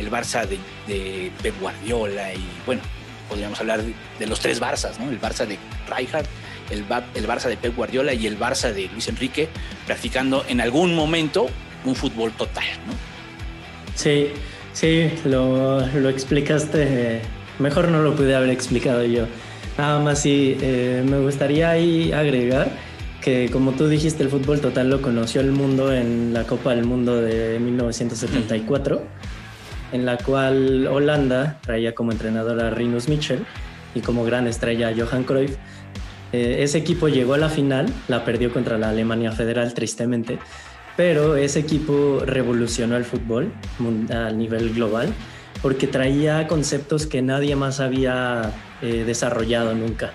el 0.00 0.10
Barça 0.10 0.46
de, 0.46 1.30
Pep 1.42 1.60
Guardiola 1.60 2.34
y 2.34 2.44
bueno, 2.66 2.82
podríamos 3.28 3.60
hablar 3.60 3.82
de, 4.18 4.26
los 4.26 4.40
tres 4.40 4.60
Barças, 4.60 4.98
¿no? 4.98 5.10
El 5.10 5.20
Barça 5.20 5.46
de 5.46 5.58
Rijkaard, 5.88 6.26
el, 6.70 6.84
el 7.14 7.28
Barça 7.28 7.48
de 7.48 7.56
Pep 7.56 7.76
Guardiola 7.76 8.14
y 8.14 8.26
el 8.26 8.36
Barça 8.36 8.72
de 8.72 8.88
Luis 8.88 9.06
Enrique, 9.06 9.48
practicando 9.86 10.44
en 10.48 10.60
algún 10.60 10.96
momento 10.96 11.48
un 11.86 11.94
fútbol 11.94 12.32
total, 12.32 12.64
¿no? 12.86 12.92
Sí, 13.94 14.28
sí, 14.72 15.10
lo, 15.24 15.80
explicaste. 16.08 17.22
Mejor 17.58 17.88
no 17.88 18.02
lo 18.02 18.14
pude 18.14 18.34
haber 18.34 18.50
explicado 18.50 19.04
yo. 19.04 19.26
Nada 19.78 19.98
más 20.00 20.20
sí, 20.20 20.56
eh, 20.60 21.04
me 21.08 21.18
gustaría 21.18 21.70
ahí 21.70 22.12
agregar 22.12 22.70
que 23.26 23.50
como 23.50 23.72
tú 23.72 23.88
dijiste, 23.88 24.22
el 24.22 24.28
fútbol 24.28 24.60
total 24.60 24.88
lo 24.88 25.02
conoció 25.02 25.40
el 25.40 25.50
mundo 25.50 25.92
en 25.92 26.32
la 26.32 26.44
Copa 26.44 26.76
del 26.76 26.84
Mundo 26.84 27.20
de 27.20 27.58
1974, 27.58 29.02
en 29.90 30.06
la 30.06 30.16
cual 30.16 30.86
Holanda 30.86 31.58
traía 31.60 31.92
como 31.92 32.12
entrenador 32.12 32.60
a 32.60 32.70
Rinus 32.70 33.08
Michel 33.08 33.44
y 33.96 34.00
como 34.00 34.24
gran 34.24 34.46
estrella 34.46 34.90
a 34.90 34.94
Johan 34.96 35.24
Cruyff. 35.24 35.56
Eh, 36.32 36.58
ese 36.60 36.78
equipo 36.78 37.08
llegó 37.08 37.34
a 37.34 37.38
la 37.38 37.48
final, 37.48 37.86
la 38.06 38.24
perdió 38.24 38.52
contra 38.52 38.78
la 38.78 38.90
Alemania 38.90 39.32
Federal 39.32 39.74
tristemente, 39.74 40.38
pero 40.96 41.36
ese 41.36 41.60
equipo 41.60 42.22
revolucionó 42.24 42.96
el 42.96 43.04
fútbol 43.04 43.52
a 44.10 44.30
nivel 44.30 44.72
global 44.74 45.12
porque 45.62 45.86
traía 45.86 46.46
conceptos 46.46 47.06
que 47.06 47.22
nadie 47.22 47.56
más 47.56 47.80
había 47.80 48.52
eh, 48.82 49.04
desarrollado 49.06 49.74
nunca 49.74 50.12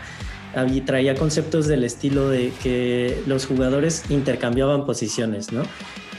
traía 0.86 1.16
conceptos 1.16 1.68
del 1.68 1.84
estilo 1.84 2.30
de 2.30 2.52
que 2.62 3.22
los 3.26 3.46
jugadores 3.46 4.04
intercambiaban 4.10 4.86
posiciones, 4.86 5.52
¿no? 5.52 5.64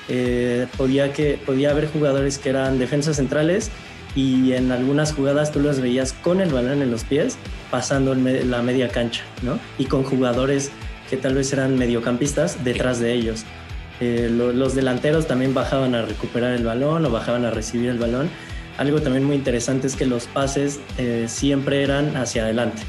Eh, 0.09 0.67
podía, 0.77 1.13
que, 1.13 1.39
podía 1.45 1.71
haber 1.71 1.89
jugadores 1.89 2.39
que 2.39 2.51
eran 2.51 2.79
defensas 2.79 3.17
centrales 3.17 3.71
y 4.15 4.53
en 4.53 4.73
algunas 4.73 5.13
jugadas 5.13 5.53
tú 5.53 5.61
los 5.61 5.81
veías 5.81 6.13
con 6.13 6.41
el 6.41 6.51
balón 6.51 6.83
en 6.83 6.91
los 6.91 7.05
pies 7.05 7.37
pasando 7.71 8.15
la 8.15 8.63
media 8.63 8.89
cancha, 8.89 9.23
¿no? 9.43 9.59
Y 9.79 9.85
con 9.87 10.03
jugadores 10.03 10.71
que 11.09 11.17
tal 11.17 11.35
vez 11.35 11.53
eran 11.53 11.79
mediocampistas 11.79 12.65
detrás 12.65 13.01
de 13.01 13.13
ellos. 13.13 13.45
Eh, 14.05 14.29
los 14.31 14.75
delanteros 14.75 15.29
también 15.29 15.55
bajaban 15.55 15.95
a 15.95 16.03
recuperar 16.03 16.55
el 16.55 16.65
balón 16.65 17.07
o 17.07 17.11
bajaban 17.11 17.45
a 17.45 17.51
recibir 17.51 17.89
el 17.89 17.99
balón. 17.99 18.29
Algo 18.77 19.01
también 19.01 19.23
muy 19.23 19.37
interesante 19.37 19.87
es 19.87 19.95
que 19.95 20.07
los 20.07 20.27
pases 20.27 20.81
eh, 20.99 21.27
siempre 21.29 21.85
eran 21.85 22.17
hacia 22.17 22.43
adelante 22.43 22.83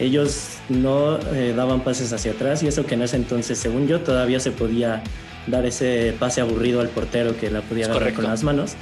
ellos 0.00 0.56
no 0.70 1.18
eh, 1.34 1.52
daban 1.54 1.84
pases 1.84 2.12
hacia 2.12 2.32
atrás 2.32 2.62
y 2.62 2.66
eso 2.66 2.86
que 2.86 2.94
en 2.94 3.02
ese 3.02 3.16
entonces, 3.16 3.58
según 3.58 3.86
yo, 3.86 4.00
todavía 4.00 4.40
se 4.40 4.50
podía 4.50 5.02
dar 5.46 5.66
ese 5.66 6.14
pase 6.18 6.40
aburrido 6.40 6.80
al 6.80 6.88
portero 6.88 7.36
que 7.36 7.50
la 7.50 7.60
podía 7.60 7.84
agarrar 7.84 8.14
con 8.14 8.24
las 8.24 8.42
manos. 8.42 8.74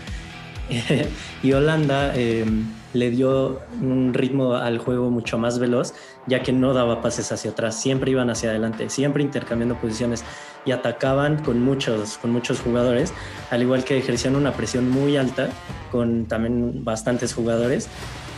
y 1.43 1.53
Holanda 1.53 2.15
em, 2.15 2.67
le 2.95 3.11
dio 3.11 3.61
un 3.83 4.15
ritmo 4.15 4.55
al 4.55 4.79
juego 4.79 5.11
mucho 5.11 5.39
más 5.39 5.59
veloz, 5.59 5.95
ya 6.27 6.43
que 6.43 6.53
no 6.53 6.73
daba 6.75 7.03
pases 7.03 7.31
hacia 7.33 7.51
atrás, 7.51 7.81
siempre 7.81 8.11
iban 8.11 8.31
hacia 8.31 8.51
adelante, 8.51 8.89
siempre 8.89 9.23
intercambiando 9.23 9.77
posiciones 9.77 10.25
y 10.65 10.73
atacaban 10.73 11.43
con 11.43 11.61
muchos, 11.63 12.19
con 12.19 12.31
muchos 12.31 12.61
jugadores, 12.61 13.13
al 13.51 13.63
igual 13.63 13.85
que 13.85 13.99
ejercían 13.99 14.37
una 14.37 14.53
presión 14.53 14.89
muy 14.89 15.17
alta 15.17 15.51
con 15.91 16.27
también 16.27 16.85
bastantes 16.85 17.35
jugadores, 17.35 17.89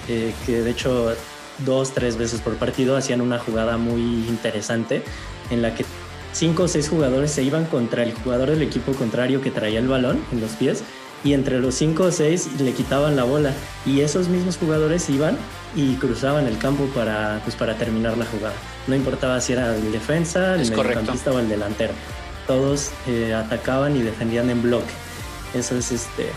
eh, 0.08 0.32
que 0.46 0.62
de 0.62 0.70
hecho 0.70 1.14
dos, 1.64 1.92
tres 1.92 2.16
veces 2.16 2.40
por 2.40 2.54
partido, 2.56 2.96
hacían 2.96 3.20
una 3.20 3.38
jugada 3.38 3.76
muy 3.76 4.00
interesante 4.00 5.02
en 5.50 5.62
la 5.62 5.74
que 5.74 5.84
cinco 6.32 6.64
o 6.64 6.68
seis 6.68 6.88
jugadores 6.88 7.30
se 7.30 7.42
iban 7.42 7.64
contra 7.66 8.02
el 8.02 8.14
jugador 8.14 8.50
del 8.50 8.62
equipo 8.62 8.92
contrario 8.92 9.40
que 9.40 9.50
traía 9.50 9.78
el 9.78 9.88
balón 9.88 10.20
en 10.32 10.40
los 10.40 10.52
pies 10.52 10.84
y 11.24 11.34
entre 11.34 11.60
los 11.60 11.74
cinco 11.74 12.04
o 12.04 12.10
seis 12.12 12.48
le 12.60 12.72
quitaban 12.72 13.16
la 13.16 13.24
bola 13.24 13.52
y 13.84 14.00
esos 14.00 14.28
mismos 14.28 14.56
jugadores 14.56 15.08
iban 15.10 15.36
y 15.76 15.94
cruzaban 15.96 16.46
el 16.46 16.58
campo 16.58 16.86
para, 16.94 17.40
pues, 17.44 17.56
para 17.56 17.76
terminar 17.76 18.16
la 18.16 18.26
jugada. 18.26 18.54
No 18.86 18.94
importaba 18.94 19.40
si 19.40 19.52
era 19.52 19.74
el 19.76 19.92
defensa, 19.92 20.54
el 20.54 20.70
mediocampista 20.70 21.30
o 21.30 21.38
el 21.38 21.48
delantero. 21.48 21.92
Todos 22.46 22.90
eh, 23.06 23.34
atacaban 23.34 23.96
y 23.96 24.02
defendían 24.02 24.50
en 24.50 24.62
bloque. 24.62 24.92
Eso 25.54 25.76
es, 25.76 25.92
este, 25.92 26.30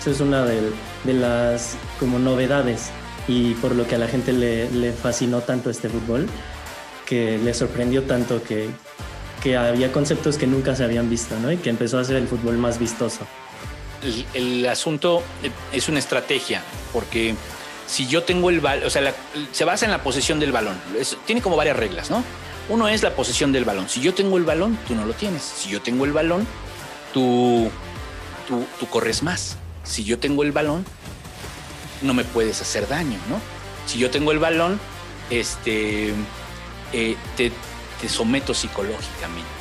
eso 0.00 0.10
es 0.10 0.20
una 0.20 0.44
de, 0.44 0.72
de 1.04 1.12
las 1.14 1.76
como 2.00 2.18
novedades 2.18 2.90
y 3.28 3.54
por 3.54 3.74
lo 3.74 3.86
que 3.86 3.96
a 3.96 3.98
la 3.98 4.08
gente 4.08 4.32
le, 4.32 4.92
fascinó 4.92 5.40
tanto 5.40 5.70
este 5.70 5.88
fútbol, 5.88 6.26
que 7.04 7.38
le 7.38 7.54
sorprendió 7.54 8.04
tanto 8.04 8.42
que, 8.42 8.68
que, 9.42 9.56
había 9.56 9.92
conceptos 9.92 10.38
que 10.38 10.46
nunca 10.46 10.74
se 10.76 10.84
habían 10.84 11.10
visto, 11.10 11.38
¿no? 11.40 11.50
Y 11.50 11.56
que 11.56 11.70
empezó 11.70 11.98
a 11.98 12.04
ser 12.04 12.16
el 12.16 12.28
fútbol 12.28 12.58
más 12.58 12.78
vistoso. 12.78 13.26
El, 14.34 14.66
asunto 14.68 15.22
es 15.72 15.88
una 15.88 15.98
estrategia, 15.98 16.62
porque 16.92 17.34
si 17.86 18.06
yo 18.06 18.22
tengo 18.24 18.50
el 18.50 18.60
balón, 18.60 18.86
o 18.86 18.90
sea, 18.90 19.14
se 19.52 19.64
basa 19.64 19.84
en 19.84 19.90
la 19.90 20.02
posesión 20.02 20.40
del 20.40 20.52
balón. 20.52 20.78
tiene 21.24 21.40
como 21.40 21.56
varias 21.56 21.76
reglas, 21.76 22.10
¿no? 22.10 22.22
Uno 22.68 22.88
es 22.88 23.02
la 23.02 23.14
posesión 23.14 23.52
del 23.52 23.64
balón. 23.64 23.88
Si 23.88 24.00
yo 24.00 24.12
tengo 24.12 24.36
el 24.36 24.44
balón, 24.44 24.76
tú 24.88 24.94
no 24.94 25.04
lo 25.06 25.14
tienes. 25.14 25.42
Si 25.42 25.70
yo 25.70 25.80
tengo 25.80 26.04
el 26.04 26.12
balón, 26.12 26.46
tú, 27.14 27.70
tú, 28.48 28.86
corres 28.88 29.22
más. 29.22 29.56
Si 29.84 30.04
yo 30.04 30.18
tengo 30.18 30.42
el 30.42 30.50
balón, 30.50 30.84
no 32.02 32.12
me 32.12 32.24
puedes 32.24 32.60
hacer 32.60 32.88
daño, 32.88 33.18
¿no? 33.28 33.40
Si 33.86 33.98
yo 33.98 34.10
tengo 34.10 34.32
el 34.32 34.40
balón, 34.40 34.80
este, 35.30 36.12
eh, 36.92 37.16
te, 37.36 37.52
someto 38.08 38.52
psicológicamente. 38.52 39.55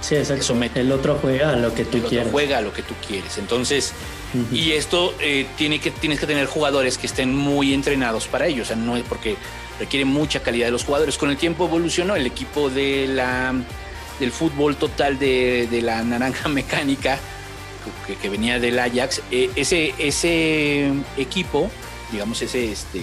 Sí, 0.00 0.14
exacto. 0.14 0.54
El 0.74 0.92
otro 0.92 1.18
juega 1.20 1.50
a 1.50 1.56
lo 1.56 1.74
que 1.74 1.84
tú 1.84 1.98
el 1.98 2.04
quieres. 2.04 2.28
juega 2.30 2.58
a 2.58 2.60
lo 2.60 2.72
que 2.72 2.82
tú 2.82 2.94
quieres. 3.06 3.38
Entonces, 3.38 3.92
y 4.52 4.72
esto 4.72 5.14
eh, 5.20 5.46
tiene 5.56 5.80
que, 5.80 5.90
tienes 5.90 6.20
que 6.20 6.26
tener 6.26 6.46
jugadores 6.46 6.98
que 6.98 7.06
estén 7.06 7.34
muy 7.34 7.74
entrenados 7.74 8.26
para 8.28 8.46
ello. 8.46 8.62
O 8.62 8.66
sea, 8.66 8.76
no 8.76 8.96
es 8.96 9.02
porque 9.02 9.36
requiere 9.78 10.04
mucha 10.04 10.40
calidad 10.40 10.66
de 10.66 10.72
los 10.72 10.84
jugadores. 10.84 11.18
Con 11.18 11.30
el 11.30 11.36
tiempo 11.36 11.66
evolucionó 11.66 12.16
el 12.16 12.26
equipo 12.26 12.70
de 12.70 13.08
la, 13.08 13.54
del 14.20 14.32
fútbol 14.32 14.76
total 14.76 15.18
de, 15.18 15.66
de 15.70 15.82
la 15.82 16.02
naranja 16.02 16.48
mecánica 16.48 17.18
que, 18.20 18.28
venía 18.28 18.58
del 18.58 18.78
Ajax, 18.78 19.22
eh, 19.30 19.50
ese, 19.56 19.94
ese 19.98 20.92
equipo, 21.16 21.70
digamos, 22.12 22.40
ese, 22.42 22.72
este, 22.72 23.02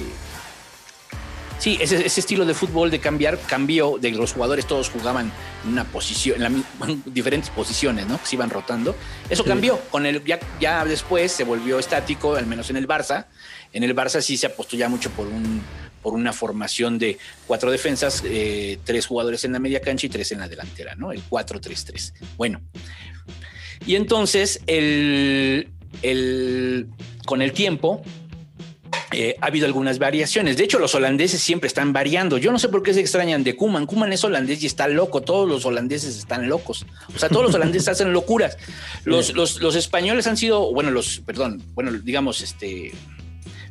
sí, 1.65 1.79
ese, 1.81 2.05
estilo 2.05 2.45
de 2.45 2.53
fútbol 2.53 2.91
de 2.91 3.00
cambiar 3.00 3.39
cambió, 3.39 3.98
de 4.00 4.12
los 4.12 4.34
jugadores 4.34 4.67
todos 4.67 4.91
jugaban 4.91 5.31
en 5.63 5.72
una 5.72 5.84
posición, 5.84 6.43
en, 6.43 6.63
diferentes 7.07 7.50
posiciones, 7.50 8.05
¿no? 8.05 8.19
Que 8.19 8.27
se 8.27 8.36
iban 8.36 8.51
rotando. 8.51 8.95
Eso 9.31 9.43
cambió, 9.43 9.79
con 9.89 10.05
el, 10.05 10.24
ya, 10.24 10.39
ya 10.60 10.86
después 10.86 11.31
se 11.31 11.43
volvió 11.43 11.79
estático, 11.79 12.36
al 12.36 12.45
menos 12.45 12.69
en 12.69 12.77
el 12.77 12.88
Barça. 12.88 13.25
En 13.74 13.84
el 13.84 13.95
Barça 13.95 14.22
sí 14.22 14.38
se 14.38 14.45
apostó 14.45 14.77
ya 14.77 14.89
mucho 14.89 15.10
por 15.10 15.25
un 15.25 15.63
por 16.03 16.13
una 16.13 16.34
formación 16.34 17.00
de 17.00 17.17
cuatro 17.48 17.72
defensas, 17.72 18.22
eh, 18.24 18.77
tres 18.84 19.07
jugadores 19.07 19.43
en 19.43 19.53
la 19.53 19.57
media 19.57 19.81
cancha 19.81 20.05
y 20.05 20.10
tres 20.10 20.31
en 20.31 20.39
la 20.39 20.48
delantera, 20.48 20.93
¿no? 20.93 21.12
El 21.12 21.27
4-3-3. 21.27 22.13
Bueno, 22.38 22.62
y 23.88 23.95
entonces, 23.95 24.62
el, 24.67 25.67
con 27.25 27.41
el 27.41 27.53
tiempo, 27.53 28.03
eh, 29.15 29.38
ha 29.39 29.48
habido 29.48 29.65
algunas 29.65 29.98
variaciones. 29.98 30.57
De 30.57 30.65
hecho, 30.65 30.77
los 30.77 30.93
holandeses 30.93 31.41
siempre 31.41 31.67
están 31.67 31.93
variando. 31.93 32.38
Yo 32.38 32.51
no 32.51 32.60
sé 32.60 32.67
por 32.67 32.84
qué 32.84 32.93
se 32.93 33.00
extrañan 33.00 33.45
de 33.45 33.55
Kuman. 33.55 33.86
Kuman 33.86 34.12
es 34.12 34.24
holandés 34.25 34.62
y 34.62 34.65
está 34.65 34.89
loco. 34.89 35.22
Todos 35.22 35.48
los 35.48 35.65
holandeses 35.65 36.17
están 36.17 36.50
locos. 36.50 36.86
O 37.15 37.17
sea, 37.17 37.29
todos 37.29 37.45
los 37.45 37.55
holandeses 37.55 37.88
hacen 37.89 38.12
locuras. 38.12 38.57
Los, 39.05 39.34
los, 39.34 39.62
los, 39.62 39.75
españoles 39.75 40.27
han 40.27 40.36
sido, 40.36 40.74
bueno, 40.74 40.91
los, 40.91 41.22
perdón, 41.22 41.63
bueno, 41.74 41.93
digamos, 41.93 42.41
este, 42.41 42.91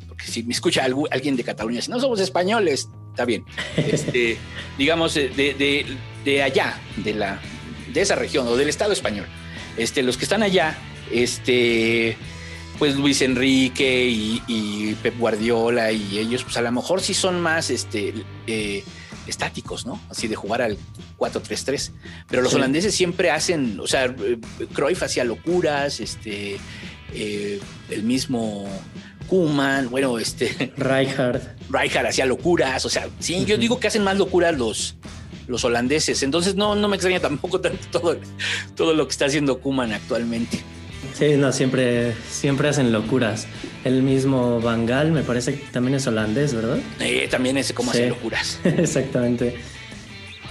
porque 0.09 0.25
si 0.25 0.43
me 0.45 0.55
escucha 0.55 0.83
alguien 1.11 1.37
de 1.37 1.45
Cataluña, 1.45 1.83
si 1.83 1.91
no 1.91 2.01
somos 2.01 2.21
españoles, 2.21 2.89
está 3.11 3.27
bien. 3.27 3.45
Este, 3.77 4.39
digamos, 4.79 5.13
de, 5.13 5.29
de, 5.29 5.87
de, 6.25 6.43
allá, 6.43 6.81
de, 6.97 7.13
la, 7.13 7.39
de 7.93 8.01
esa 8.01 8.15
región 8.15 8.49
o 8.49 8.57
del 8.57 8.71
Estado 8.71 8.95
español. 8.95 9.27
Este, 9.77 10.03
los 10.03 10.17
que 10.17 10.25
están 10.25 10.43
allá, 10.43 10.79
este 11.13 12.17
pues 12.79 12.97
Luis 12.97 13.23
Enrique 13.23 14.07
y, 14.09 14.97
Pep 15.03 15.19
Guardiola 15.19 15.93
y 15.93 16.19
ellos, 16.19 16.45
pues 16.45 16.57
a 16.57 16.63
lo 16.63 16.73
mejor 16.73 17.01
sí 17.01 17.15
son 17.15 17.41
más 17.41 17.71
este, 17.71 18.15
eh, 18.47 18.85
estáticos, 19.27 19.87
¿no? 19.87 20.01
Así 20.09 20.29
de 20.29 20.37
jugar 20.37 20.63
al 20.63 20.79
4-3-3. 21.19 21.93
Pero 22.29 22.43
los 22.43 22.55
holandeses 22.55 22.95
siempre 22.95 23.31
hacen, 23.31 23.79
o 23.81 23.87
sea, 23.87 24.15
Cruyff 24.73 25.03
hacía 25.03 25.25
locuras, 25.25 26.01
este, 26.01 26.59
eh, 27.13 27.61
el 27.91 28.03
mismo 28.03 28.67
Kuman, 29.29 29.91
bueno, 29.91 30.19
este. 30.19 30.73
Rijkaard. 30.77 31.43
Rijkaard 31.71 32.07
hacía 32.07 32.27
locuras, 32.27 32.85
o 32.85 32.91
sea, 32.91 33.09
sí, 33.19 33.45
yo 33.45 33.57
digo 33.57 33.81
que 33.81 33.89
hacen 33.89 34.05
más 34.05 34.19
locuras 34.19 34.57
los, 34.57 34.97
los 35.47 35.65
holandeses. 35.65 36.23
Entonces 36.23 36.55
no, 36.55 36.75
no 36.75 36.89
me 36.89 36.97
extraña 36.97 37.21
tampoco 37.21 37.61
tanto 37.61 37.87
todo, 37.91 38.17
todo 38.75 38.95
lo 38.95 39.07
que 39.07 39.13
está 39.13 39.27
haciendo 39.27 39.61
Kuman 39.61 39.93
actualmente. 39.93 40.63
Sí, 41.13 41.37
no, 41.37 41.53
siempre, 41.53 42.15
siempre 42.29 42.69
hacen 42.69 42.93
locuras. 42.93 43.47
El 43.85 44.03
mismo 44.03 44.61
Bangal 44.61 45.13
me 45.13 45.23
parece 45.23 45.55
que 45.55 45.67
también 45.67 45.97
es 45.97 46.07
holandés, 46.07 46.55
¿verdad? 46.55 46.79
Eh, 47.01 47.29
también 47.31 47.57
es 47.59 47.73
como 47.73 47.91
hace 47.91 48.09
locuras. 48.09 48.61
Exactamente. 48.65 49.55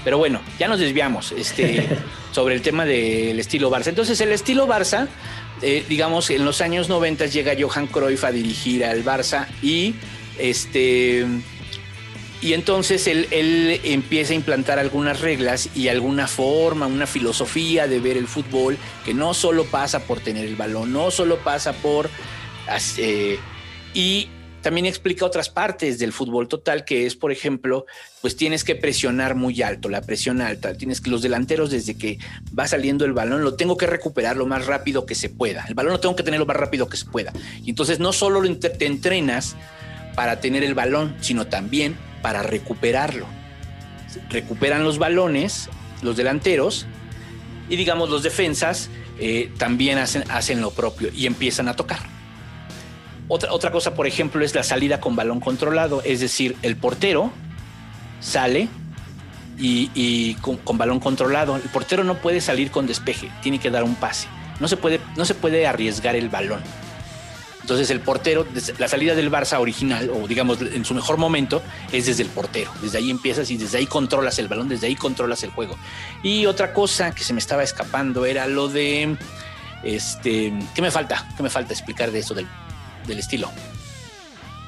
Pero 0.04 0.18
bueno, 0.18 0.42
ya 0.60 0.68
nos 0.68 0.80
desviamos 0.80 1.32
este, 1.32 1.88
sobre 2.32 2.56
el 2.56 2.62
tema 2.62 2.86
del 2.86 3.40
estilo 3.40 3.72
Barça. 3.72 3.88
Entonces, 3.88 4.20
el 4.22 4.32
estilo 4.32 4.68
Barça, 4.68 5.08
eh, 5.62 5.84
digamos, 5.88 6.30
en 6.30 6.46
los 6.46 6.62
años 6.62 6.90
90 6.90 7.26
llega 7.28 7.54
Johan 7.60 7.88
Cruyff 7.88 8.24
a 8.24 8.32
dirigir 8.32 8.84
al 8.84 9.04
Barça 9.04 9.48
y 9.62 9.96
este 10.38 11.26
y 12.44 12.54
entonces 12.54 13.08
él, 13.08 13.80
empieza 13.86 14.34
a 14.34 14.36
implantar 14.36 14.78
algunas 14.78 15.22
reglas 15.22 15.70
y 15.76 15.88
alguna 15.88 16.28
forma, 16.28 16.88
una 16.88 17.08
filosofía 17.08 17.88
de 17.88 18.02
ver 18.02 18.18
el 18.18 18.28
fútbol 18.28 18.78
que 19.06 19.14
no 19.14 19.34
solo 19.34 19.64
pasa 19.64 20.00
por 20.02 20.20
tener 20.20 20.46
el 20.46 20.58
balón, 20.58 20.92
no 20.92 21.10
solo 21.10 21.38
pasa 21.38 21.72
por... 21.72 22.10
Eh, 22.98 23.40
y 23.94 24.28
también 24.62 24.86
explica 24.86 25.26
otras 25.26 25.50
partes 25.50 26.00
del 26.00 26.12
fútbol 26.12 26.50
total, 26.50 26.84
que 26.84 27.06
es, 27.06 27.16
por 27.16 27.32
ejemplo, 27.32 27.86
pues 28.22 28.36
tienes 28.36 28.66
que 28.66 28.76
presionar 28.76 29.36
muy 29.36 29.62
alto, 29.62 29.88
la 29.88 30.02
presión 30.02 30.42
alta. 30.42 30.76
Tienes 30.76 31.00
que 31.00 31.12
los 31.12 31.22
delanteros, 31.22 31.72
desde 31.72 31.98
que 31.98 32.20
va 32.58 32.68
saliendo 32.68 33.06
el 33.06 33.14
balón, 33.14 33.44
lo 33.44 33.56
tengo 33.56 33.78
que 33.78 33.88
recuperar 33.88 34.36
lo 34.36 34.46
más 34.46 34.66
rápido 34.66 35.06
que 35.06 35.16
se 35.16 35.30
pueda. 35.30 35.64
El 35.70 35.76
balón 35.76 35.94
lo 35.94 36.00
tengo 36.02 36.16
que 36.18 36.24
tener 36.24 36.42
lo 36.42 36.46
más 36.46 36.58
rápido 36.58 36.90
que 36.90 36.98
se 36.98 37.06
pueda. 37.06 37.32
Y 37.64 37.70
entonces 37.70 38.00
no 38.00 38.12
solo 38.12 38.42
te 38.58 38.86
entrenas 38.86 39.56
para 40.14 40.42
tener 40.42 40.64
el 40.66 40.74
balón, 40.74 41.16
sino 41.22 41.48
también 41.48 41.96
para 42.24 42.42
recuperarlo. 42.42 43.28
Recuperan 44.30 44.84
los 44.84 44.98
balones, 44.98 45.70
los 46.02 46.18
delanteros, 46.18 46.88
y 47.70 47.76
digamos 47.76 48.10
los 48.10 48.24
defensas 48.24 48.90
eh, 49.20 49.52
también 49.60 50.00
hacen, 50.00 50.24
hacen 50.32 50.62
lo 50.62 50.72
propio 50.72 51.10
y 51.14 51.28
empiezan 51.28 51.68
a 51.68 51.76
tocar. 51.76 52.00
Otra, 53.28 53.54
otra 53.54 53.72
cosa, 53.72 53.94
por 53.94 54.08
ejemplo, 54.08 54.44
es 54.44 54.56
la 54.56 54.64
salida 54.64 55.00
con 55.00 55.16
balón 55.16 55.40
controlado, 55.40 56.02
es 56.04 56.20
decir, 56.20 56.56
el 56.64 56.76
portero 56.76 57.32
sale 58.20 58.68
y, 59.58 60.36
con, 60.36 60.58
con, 60.58 60.78
balón 60.78 61.00
controlado. 61.00 61.56
El 61.56 61.62
portero 61.64 62.04
no 62.04 62.16
puede 62.16 62.42
salir 62.42 62.72
con 62.72 62.88
despeje, 62.88 63.30
tiene 63.42 63.60
que 63.60 63.70
dar 63.70 63.84
un 63.84 63.96
pase. 63.96 64.28
No 64.60 64.68
se 64.68 64.78
puede, 64.78 65.00
no 65.18 65.26
se 65.26 65.36
puede 65.36 65.68
arriesgar 65.68 66.16
el 66.16 66.30
balón. 66.30 66.62
Entonces 67.64 67.90
el 67.92 68.02
portero, 68.02 68.46
la 68.78 68.90
salida 68.90 69.16
del 69.16 69.32
Barça 69.32 69.58
original, 69.58 70.10
o 70.10 70.28
digamos 70.28 70.60
en 70.62 70.84
su 70.84 70.94
mejor 70.94 71.16
momento, 71.16 71.62
es 71.94 72.08
desde 72.08 72.24
el 72.24 72.30
portero. 72.30 72.70
Desde 72.82 72.98
ahí 72.98 73.10
empiezas 73.10 73.50
y 73.52 73.58
desde 73.58 73.78
ahí 73.78 73.88
controlas 73.88 74.38
el 74.40 74.50
balón, 74.50 74.68
desde 74.68 74.88
ahí 74.88 74.96
controlas 74.96 75.44
el 75.44 75.52
juego. 75.52 75.78
Y 76.24 76.46
otra 76.46 76.74
cosa 76.74 77.16
que 77.16 77.24
se 77.24 77.32
me 77.32 77.40
estaba 77.40 77.64
escapando 77.64 78.26
era 78.26 78.48
lo 78.48 78.68
de, 78.68 79.16
este, 79.82 80.54
¿qué 80.76 80.82
me 80.82 80.92
falta? 80.92 81.26
¿Qué 81.38 81.42
me 81.42 81.50
falta 81.50 81.72
explicar 81.72 82.12
de 82.12 82.20
eso 82.20 82.34
del, 82.34 82.48
estilo? 83.08 83.50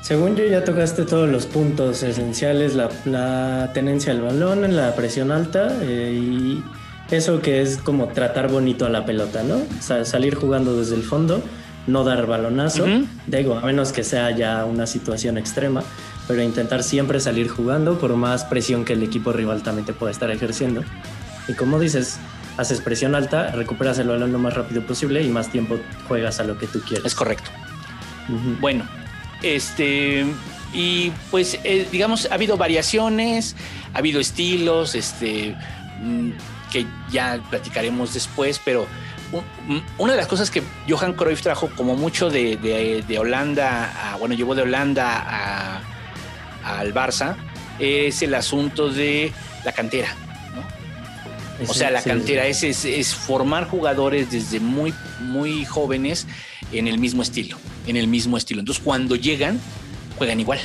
Según 0.01 0.37
yo 0.37 0.45
ya 0.45 0.63
tocaste 0.63 1.03
todos 1.03 1.27
los 1.27 1.47
puntos 1.47 2.01
esenciales, 2.01 2.75
la, 2.75 3.71
tenencia 3.73 4.13
del 4.13 4.21
balón, 4.21 4.73
la 4.73 4.95
presión 4.95 5.33
alta 5.33 5.79
eh, 5.81 6.13
y 6.13 6.63
eso 7.11 7.41
que 7.41 7.61
es 7.61 7.75
como 7.75 8.07
tratar 8.07 8.49
bonito 8.49 8.85
a 8.85 8.89
la 8.89 9.05
pelota, 9.05 9.43
¿no? 9.43 9.61
salir 9.81 10.35
jugando 10.35 10.77
desde 10.77 10.95
el 10.95 11.03
fondo 11.03 11.43
no 11.87 12.03
dar 12.03 12.25
balonazo, 12.25 12.85
digo, 13.27 13.57
a 13.57 13.61
menos 13.61 13.91
que 13.91 14.03
sea 14.03 14.31
ya 14.31 14.65
una 14.65 14.87
situación 14.87 15.37
extrema, 15.37 15.83
pero 16.27 16.41
intentar 16.41 16.83
siempre 16.83 17.19
salir 17.19 17.47
jugando 17.47 17.99
por 17.99 18.15
más 18.15 18.43
presión 18.43 18.85
que 18.85 18.93
el 18.93 19.03
equipo 19.03 19.31
rival 19.31 19.63
también 19.63 19.85
te 19.85 19.93
pueda 19.93 20.11
estar 20.11 20.31
ejerciendo. 20.31 20.83
Y 21.47 21.53
como 21.53 21.79
dices, 21.79 22.17
haces 22.57 22.81
presión 22.81 23.15
alta, 23.15 23.51
recuperas 23.51 23.99
el 23.99 24.07
balón 24.07 24.31
lo 24.31 24.39
más 24.39 24.53
rápido 24.53 24.81
posible 24.81 25.21
y 25.21 25.29
más 25.29 25.51
tiempo 25.51 25.77
juegas 26.07 26.39
a 26.39 26.43
lo 26.43 26.57
que 26.57 26.67
tú 26.67 26.81
quieres. 26.81 27.05
Es 27.05 27.15
correcto. 27.15 27.49
Bueno, 28.59 28.85
este 29.43 30.25
y 30.73 31.11
pues 31.29 31.59
eh, 31.63 31.87
digamos 31.91 32.27
ha 32.31 32.33
habido 32.33 32.57
variaciones, 32.57 33.55
ha 33.93 33.99
habido 33.99 34.19
estilos, 34.19 34.95
este 34.95 35.55
mm, 36.01 36.31
que 36.71 36.87
ya 37.11 37.39
platicaremos 37.49 38.13
después, 38.13 38.59
pero 38.63 38.87
una 39.97 40.13
de 40.13 40.17
las 40.17 40.27
cosas 40.27 40.51
que 40.51 40.63
Johan 40.87 41.13
Cruyff 41.13 41.41
trajo 41.41 41.69
como 41.75 41.95
mucho 41.95 42.29
de, 42.29 43.17
Holanda, 43.19 44.17
bueno, 44.19 44.35
llevó 44.35 44.55
de 44.55 44.63
Holanda 44.63 45.81
al 46.63 46.93
Barça, 46.93 47.35
es 47.79 48.21
el 48.21 48.33
asunto 48.33 48.89
de 48.89 49.31
la 49.63 49.71
cantera. 49.71 50.15
O 51.67 51.73
sea, 51.73 51.89
la 51.89 52.01
cantera 52.01 52.45
es, 52.47 52.63
es, 52.63 53.15
formar 53.15 53.67
jugadores 53.67 54.29
desde 54.29 54.59
muy, 54.59 54.93
muy 55.21 55.63
jóvenes 55.65 56.27
en 56.71 56.87
el 56.87 56.97
mismo 56.97 57.21
estilo, 57.21 57.57
en 57.87 57.95
el 57.95 58.07
mismo 58.07 58.37
estilo. 58.37 58.59
Entonces, 58.59 58.83
cuando 58.83 59.15
llegan, 59.15 59.59
juegan 60.17 60.39
igual, 60.39 60.59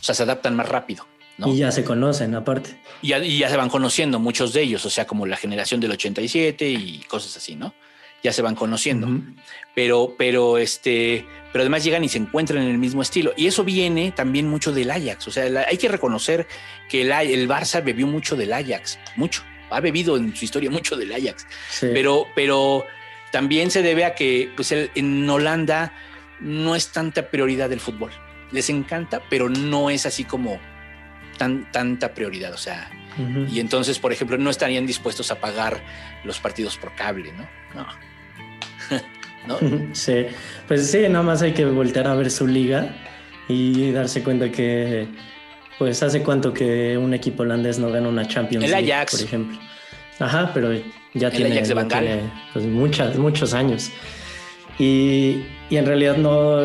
o 0.00 0.04
sea, 0.04 0.14
se 0.14 0.22
adaptan 0.22 0.54
más 0.54 0.68
rápido. 0.68 1.06
Y 1.38 1.56
ya 1.56 1.72
se 1.72 1.82
conocen, 1.82 2.34
aparte. 2.34 2.78
Y 3.02 3.08
ya, 3.08 3.18
y 3.18 3.38
ya, 3.38 3.48
se 3.48 3.56
van 3.56 3.68
conociendo 3.68 4.20
muchos 4.20 4.52
de 4.52 4.62
ellos, 4.62 4.84
o 4.86 4.90
sea, 4.90 5.06
como 5.06 5.26
la 5.26 5.36
generación 5.36 5.80
del 5.80 5.90
87 5.92 6.68
y 6.70 6.98
cosas 7.08 7.36
así, 7.36 7.56
¿no? 7.56 7.74
Ya 8.24 8.32
se 8.32 8.42
van 8.42 8.54
conociendo. 8.56 9.06
Pero, 9.74 10.14
pero, 10.16 10.56
este, 10.56 11.26
pero 11.52 11.62
además 11.62 11.84
llegan 11.84 12.02
y 12.02 12.08
se 12.08 12.16
encuentran 12.18 12.62
en 12.62 12.70
el 12.70 12.78
mismo 12.78 13.02
estilo. 13.02 13.34
Y 13.36 13.46
eso 13.46 13.62
viene 13.64 14.12
también 14.12 14.48
mucho 14.48 14.72
del 14.72 14.90
Ajax. 14.90 15.28
O 15.28 15.30
sea, 15.30 15.44
hay 15.68 15.76
que 15.76 15.88
reconocer 15.88 16.46
que 16.88 17.02
el, 17.02 17.12
el, 17.12 17.46
Barça 17.46 17.84
bebió 17.84 18.06
mucho 18.06 18.34
del 18.34 18.54
Ajax, 18.54 18.98
mucho. 19.16 19.44
Ha 19.70 19.80
bebido 19.80 20.16
en 20.16 20.34
su 20.34 20.46
historia 20.46 20.70
mucho 20.70 20.96
del 20.96 21.12
Ajax. 21.12 21.46
Pero, 21.80 22.26
pero 22.34 22.86
también 23.30 23.70
se 23.70 23.82
debe 23.82 24.06
a 24.06 24.14
que 24.14 24.50
pues 24.56 24.72
en 24.72 25.28
Holanda 25.28 25.92
no 26.40 26.74
es 26.74 26.92
tanta 26.92 27.30
prioridad 27.30 27.70
el 27.72 27.80
fútbol. 27.80 28.10
Les 28.52 28.70
encanta, 28.70 29.22
pero 29.28 29.50
no 29.50 29.90
es 29.90 30.06
así 30.06 30.24
como 30.24 30.58
tan, 31.36 31.70
tanta 31.72 32.14
prioridad. 32.14 32.54
O 32.54 32.58
sea, 32.58 32.90
y 33.50 33.60
entonces, 33.60 33.98
por 33.98 34.12
ejemplo, 34.12 34.38
no 34.38 34.48
estarían 34.48 34.86
dispuestos 34.86 35.30
a 35.30 35.40
pagar 35.40 35.82
los 36.24 36.40
partidos 36.40 36.78
por 36.78 36.94
cable, 36.94 37.32
¿no? 37.32 37.48
No. 37.74 38.13
Sí, 39.92 40.26
pues 40.66 40.90
sí, 40.90 41.00
nada 41.08 41.22
más 41.22 41.42
hay 41.42 41.52
que 41.52 41.66
voltear 41.66 42.06
a 42.08 42.14
ver 42.14 42.30
su 42.30 42.46
liga 42.46 42.94
y 43.46 43.90
darse 43.92 44.22
cuenta 44.22 44.50
que, 44.50 45.06
pues 45.78 46.02
hace 46.02 46.22
cuánto 46.22 46.52
que 46.54 46.96
un 46.96 47.12
equipo 47.12 47.42
holandés 47.42 47.78
no 47.78 47.90
gana 47.90 48.08
una 48.08 48.26
Champions 48.26 48.70
League, 48.70 49.06
por 49.10 49.20
ejemplo. 49.20 49.58
Ajá, 50.18 50.50
pero 50.54 50.72
ya 51.12 51.30
tiene, 51.30 51.62
pues, 52.52 52.64
muchas, 52.64 53.16
muchos 53.16 53.52
años. 53.52 53.90
Y, 54.78 55.44
y, 55.70 55.76
en 55.76 55.86
realidad 55.86 56.16
no, 56.16 56.62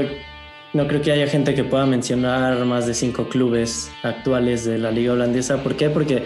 no 0.74 0.88
creo 0.88 1.02
que 1.02 1.12
haya 1.12 1.28
gente 1.28 1.54
que 1.54 1.64
pueda 1.64 1.86
mencionar 1.86 2.64
más 2.66 2.88
de 2.88 2.94
cinco 2.94 3.28
clubes 3.28 3.92
actuales 4.04 4.66
de 4.66 4.78
la 4.78 4.92
liga 4.92 5.14
holandesa. 5.14 5.62
¿Por 5.62 5.76
qué? 5.76 5.90
Porque 5.90 6.24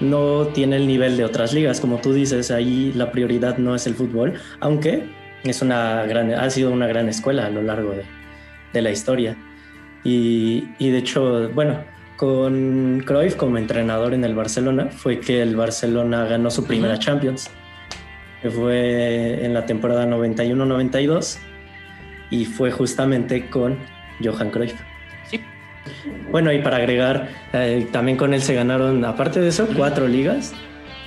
no 0.00 0.48
tiene 0.48 0.76
el 0.76 0.86
nivel 0.86 1.16
de 1.16 1.24
otras 1.24 1.52
ligas. 1.52 1.80
Como 1.80 1.98
tú 1.98 2.12
dices, 2.12 2.50
ahí 2.50 2.92
la 2.94 3.10
prioridad 3.10 3.58
no 3.58 3.74
es 3.74 3.86
el 3.86 3.94
fútbol, 3.94 4.34
aunque 4.60 5.08
es 5.50 5.62
una 5.62 6.04
gran, 6.04 6.32
ha 6.32 6.48
sido 6.50 6.70
una 6.70 6.86
gran 6.86 7.08
escuela 7.08 7.46
a 7.46 7.50
lo 7.50 7.62
largo 7.62 7.92
de, 7.92 8.04
de 8.72 8.82
la 8.82 8.90
historia. 8.90 9.36
Y, 10.02 10.68
y, 10.78 10.90
de 10.90 10.98
hecho, 10.98 11.48
bueno, 11.50 11.78
con 12.16 13.02
Cruyff 13.06 13.36
como 13.36 13.58
entrenador 13.58 14.14
en 14.14 14.24
el 14.24 14.34
Barcelona, 14.34 14.88
fue 14.90 15.20
que 15.20 15.42
el 15.42 15.56
Barcelona 15.56 16.24
ganó 16.26 16.50
su 16.50 16.64
primera 16.64 16.98
Champions, 16.98 17.50
que 18.42 18.50
fue 18.50 19.44
en 19.44 19.54
la 19.54 19.66
temporada 19.66 20.06
91-92, 20.06 21.38
y 22.30 22.44
fue 22.44 22.70
justamente 22.70 23.48
con 23.48 23.78
Johan 24.22 24.50
Cruyff. 24.50 24.74
Sí, 25.30 25.40
Bueno, 26.30 26.52
y 26.52 26.60
para 26.60 26.76
agregar, 26.76 27.28
eh, 27.52 27.86
también 27.90 28.16
con 28.16 28.34
él 28.34 28.42
se 28.42 28.54
ganaron, 28.54 29.04
aparte 29.04 29.40
de 29.40 29.48
eso, 29.48 29.66
cuatro 29.74 30.06
ligas, 30.06 30.52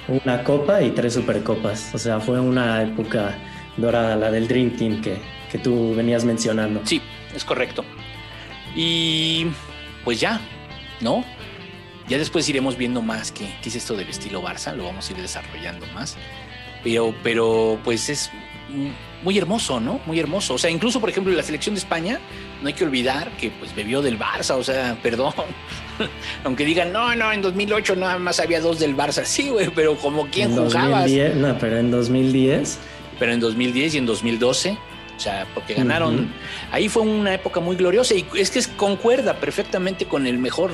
una 0.07 0.43
copa 0.43 0.81
y 0.81 0.91
tres 0.91 1.13
supercopas. 1.13 1.93
O 1.93 1.97
sea, 1.97 2.19
fue 2.19 2.39
una 2.39 2.81
época 2.83 3.35
dorada, 3.77 4.15
la 4.15 4.31
del 4.31 4.47
Dream 4.47 4.71
Team 4.71 5.01
que, 5.01 5.17
que 5.51 5.57
tú 5.57 5.95
venías 5.95 6.25
mencionando. 6.25 6.81
Sí, 6.83 7.01
es 7.35 7.45
correcto. 7.45 7.83
Y 8.75 9.47
pues 10.03 10.19
ya, 10.19 10.41
¿no? 11.01 11.23
Ya 12.07 12.17
después 12.17 12.47
iremos 12.47 12.77
viendo 12.77 13.01
más 13.01 13.31
qué, 13.31 13.53
qué 13.61 13.69
es 13.69 13.75
esto 13.75 13.95
del 13.95 14.07
estilo 14.09 14.41
Barça, 14.41 14.75
lo 14.75 14.85
vamos 14.85 15.09
a 15.09 15.13
ir 15.13 15.19
desarrollando 15.19 15.85
más. 15.87 16.15
Pero, 16.83 17.13
pero 17.23 17.79
pues 17.83 18.09
es 18.09 18.31
muy 19.23 19.37
hermoso, 19.37 19.79
¿no? 19.79 19.99
Muy 20.05 20.19
hermoso. 20.19 20.53
O 20.53 20.57
sea, 20.57 20.69
incluso, 20.69 20.99
por 20.99 21.09
ejemplo, 21.09 21.33
la 21.33 21.43
selección 21.43 21.75
de 21.75 21.79
España, 21.79 22.19
no 22.61 22.67
hay 22.67 22.73
que 22.73 22.83
olvidar 22.83 23.31
que 23.37 23.51
pues 23.51 23.75
bebió 23.75 24.01
del 24.01 24.19
Barça, 24.19 24.55
o 24.55 24.63
sea, 24.63 24.97
perdón. 25.03 25.33
Aunque 26.43 26.65
digan, 26.65 26.91
no, 26.91 27.15
no, 27.15 27.31
en 27.31 27.41
2008 27.41 27.95
nada 27.95 28.19
más 28.19 28.39
había 28.39 28.61
dos 28.61 28.79
del 28.79 28.95
Barça. 28.95 29.23
Sí, 29.23 29.49
güey, 29.49 29.69
pero 29.73 29.95
como 29.97 30.27
quién 30.27 30.55
jugabas. 30.55 31.09
No, 31.35 31.57
pero 31.57 31.77
en 31.77 31.91
2010. 31.91 32.79
Pero 33.19 33.33
en 33.33 33.39
2010 33.39 33.95
y 33.95 33.97
en 33.97 34.05
2012. 34.05 34.77
O 35.15 35.19
sea, 35.19 35.47
porque 35.55 35.73
ganaron. 35.73 36.31
Ahí 36.71 36.89
fue 36.89 37.01
una 37.01 37.33
época 37.33 37.59
muy 37.59 37.75
gloriosa 37.75 38.13
y 38.13 38.25
es 38.35 38.51
que 38.51 38.61
concuerda 38.75 39.33
perfectamente 39.35 40.05
con 40.05 40.27
el 40.27 40.37
mejor 40.37 40.69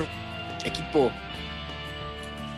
equipo 0.64 1.10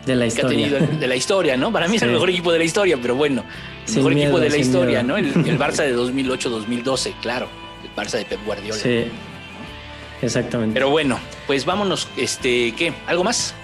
de 0.04 0.16
la 0.16 0.26
historia. 0.26 0.68
de 0.78 1.06
la 1.06 1.16
historia, 1.16 1.56
¿no? 1.56 1.72
Para 1.72 1.86
mí 1.86 1.96
es 1.96 2.02
el 2.02 2.10
mejor 2.10 2.30
equipo 2.30 2.52
de 2.52 2.58
la 2.58 2.64
historia, 2.64 2.98
pero 3.00 3.14
bueno, 3.14 3.44
el 3.86 3.94
mejor 3.94 4.12
equipo 4.12 4.40
de 4.40 4.50
la 4.50 4.56
historia, 4.56 5.02
¿no? 5.02 5.16
El, 5.16 5.26
el 5.26 5.58
Barça 5.58 5.84
de 5.84 5.96
2008-2012, 5.96 7.14
claro, 7.20 7.48
el 7.84 7.90
Barça 7.94 8.18
de 8.18 8.24
Pep 8.24 8.44
Guardiola. 8.44 8.80
Sí. 8.80 9.04
Exactamente. 10.22 10.74
Pero 10.74 10.90
bueno, 10.90 11.18
pues 11.46 11.64
vámonos, 11.64 12.08
este, 12.16 12.72
¿qué? 12.72 12.92
¿Algo 13.06 13.24
más? 13.24 13.54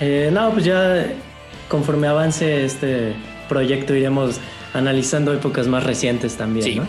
Eh, 0.00 0.30
no, 0.32 0.50
pues 0.52 0.64
ya 0.64 1.06
conforme 1.68 2.06
avance 2.06 2.64
este 2.64 3.14
proyecto 3.48 3.94
iremos 3.94 4.40
analizando 4.72 5.32
épocas 5.32 5.66
más 5.66 5.84
recientes 5.84 6.36
también, 6.36 6.64
sí. 6.64 6.74
¿no? 6.76 6.86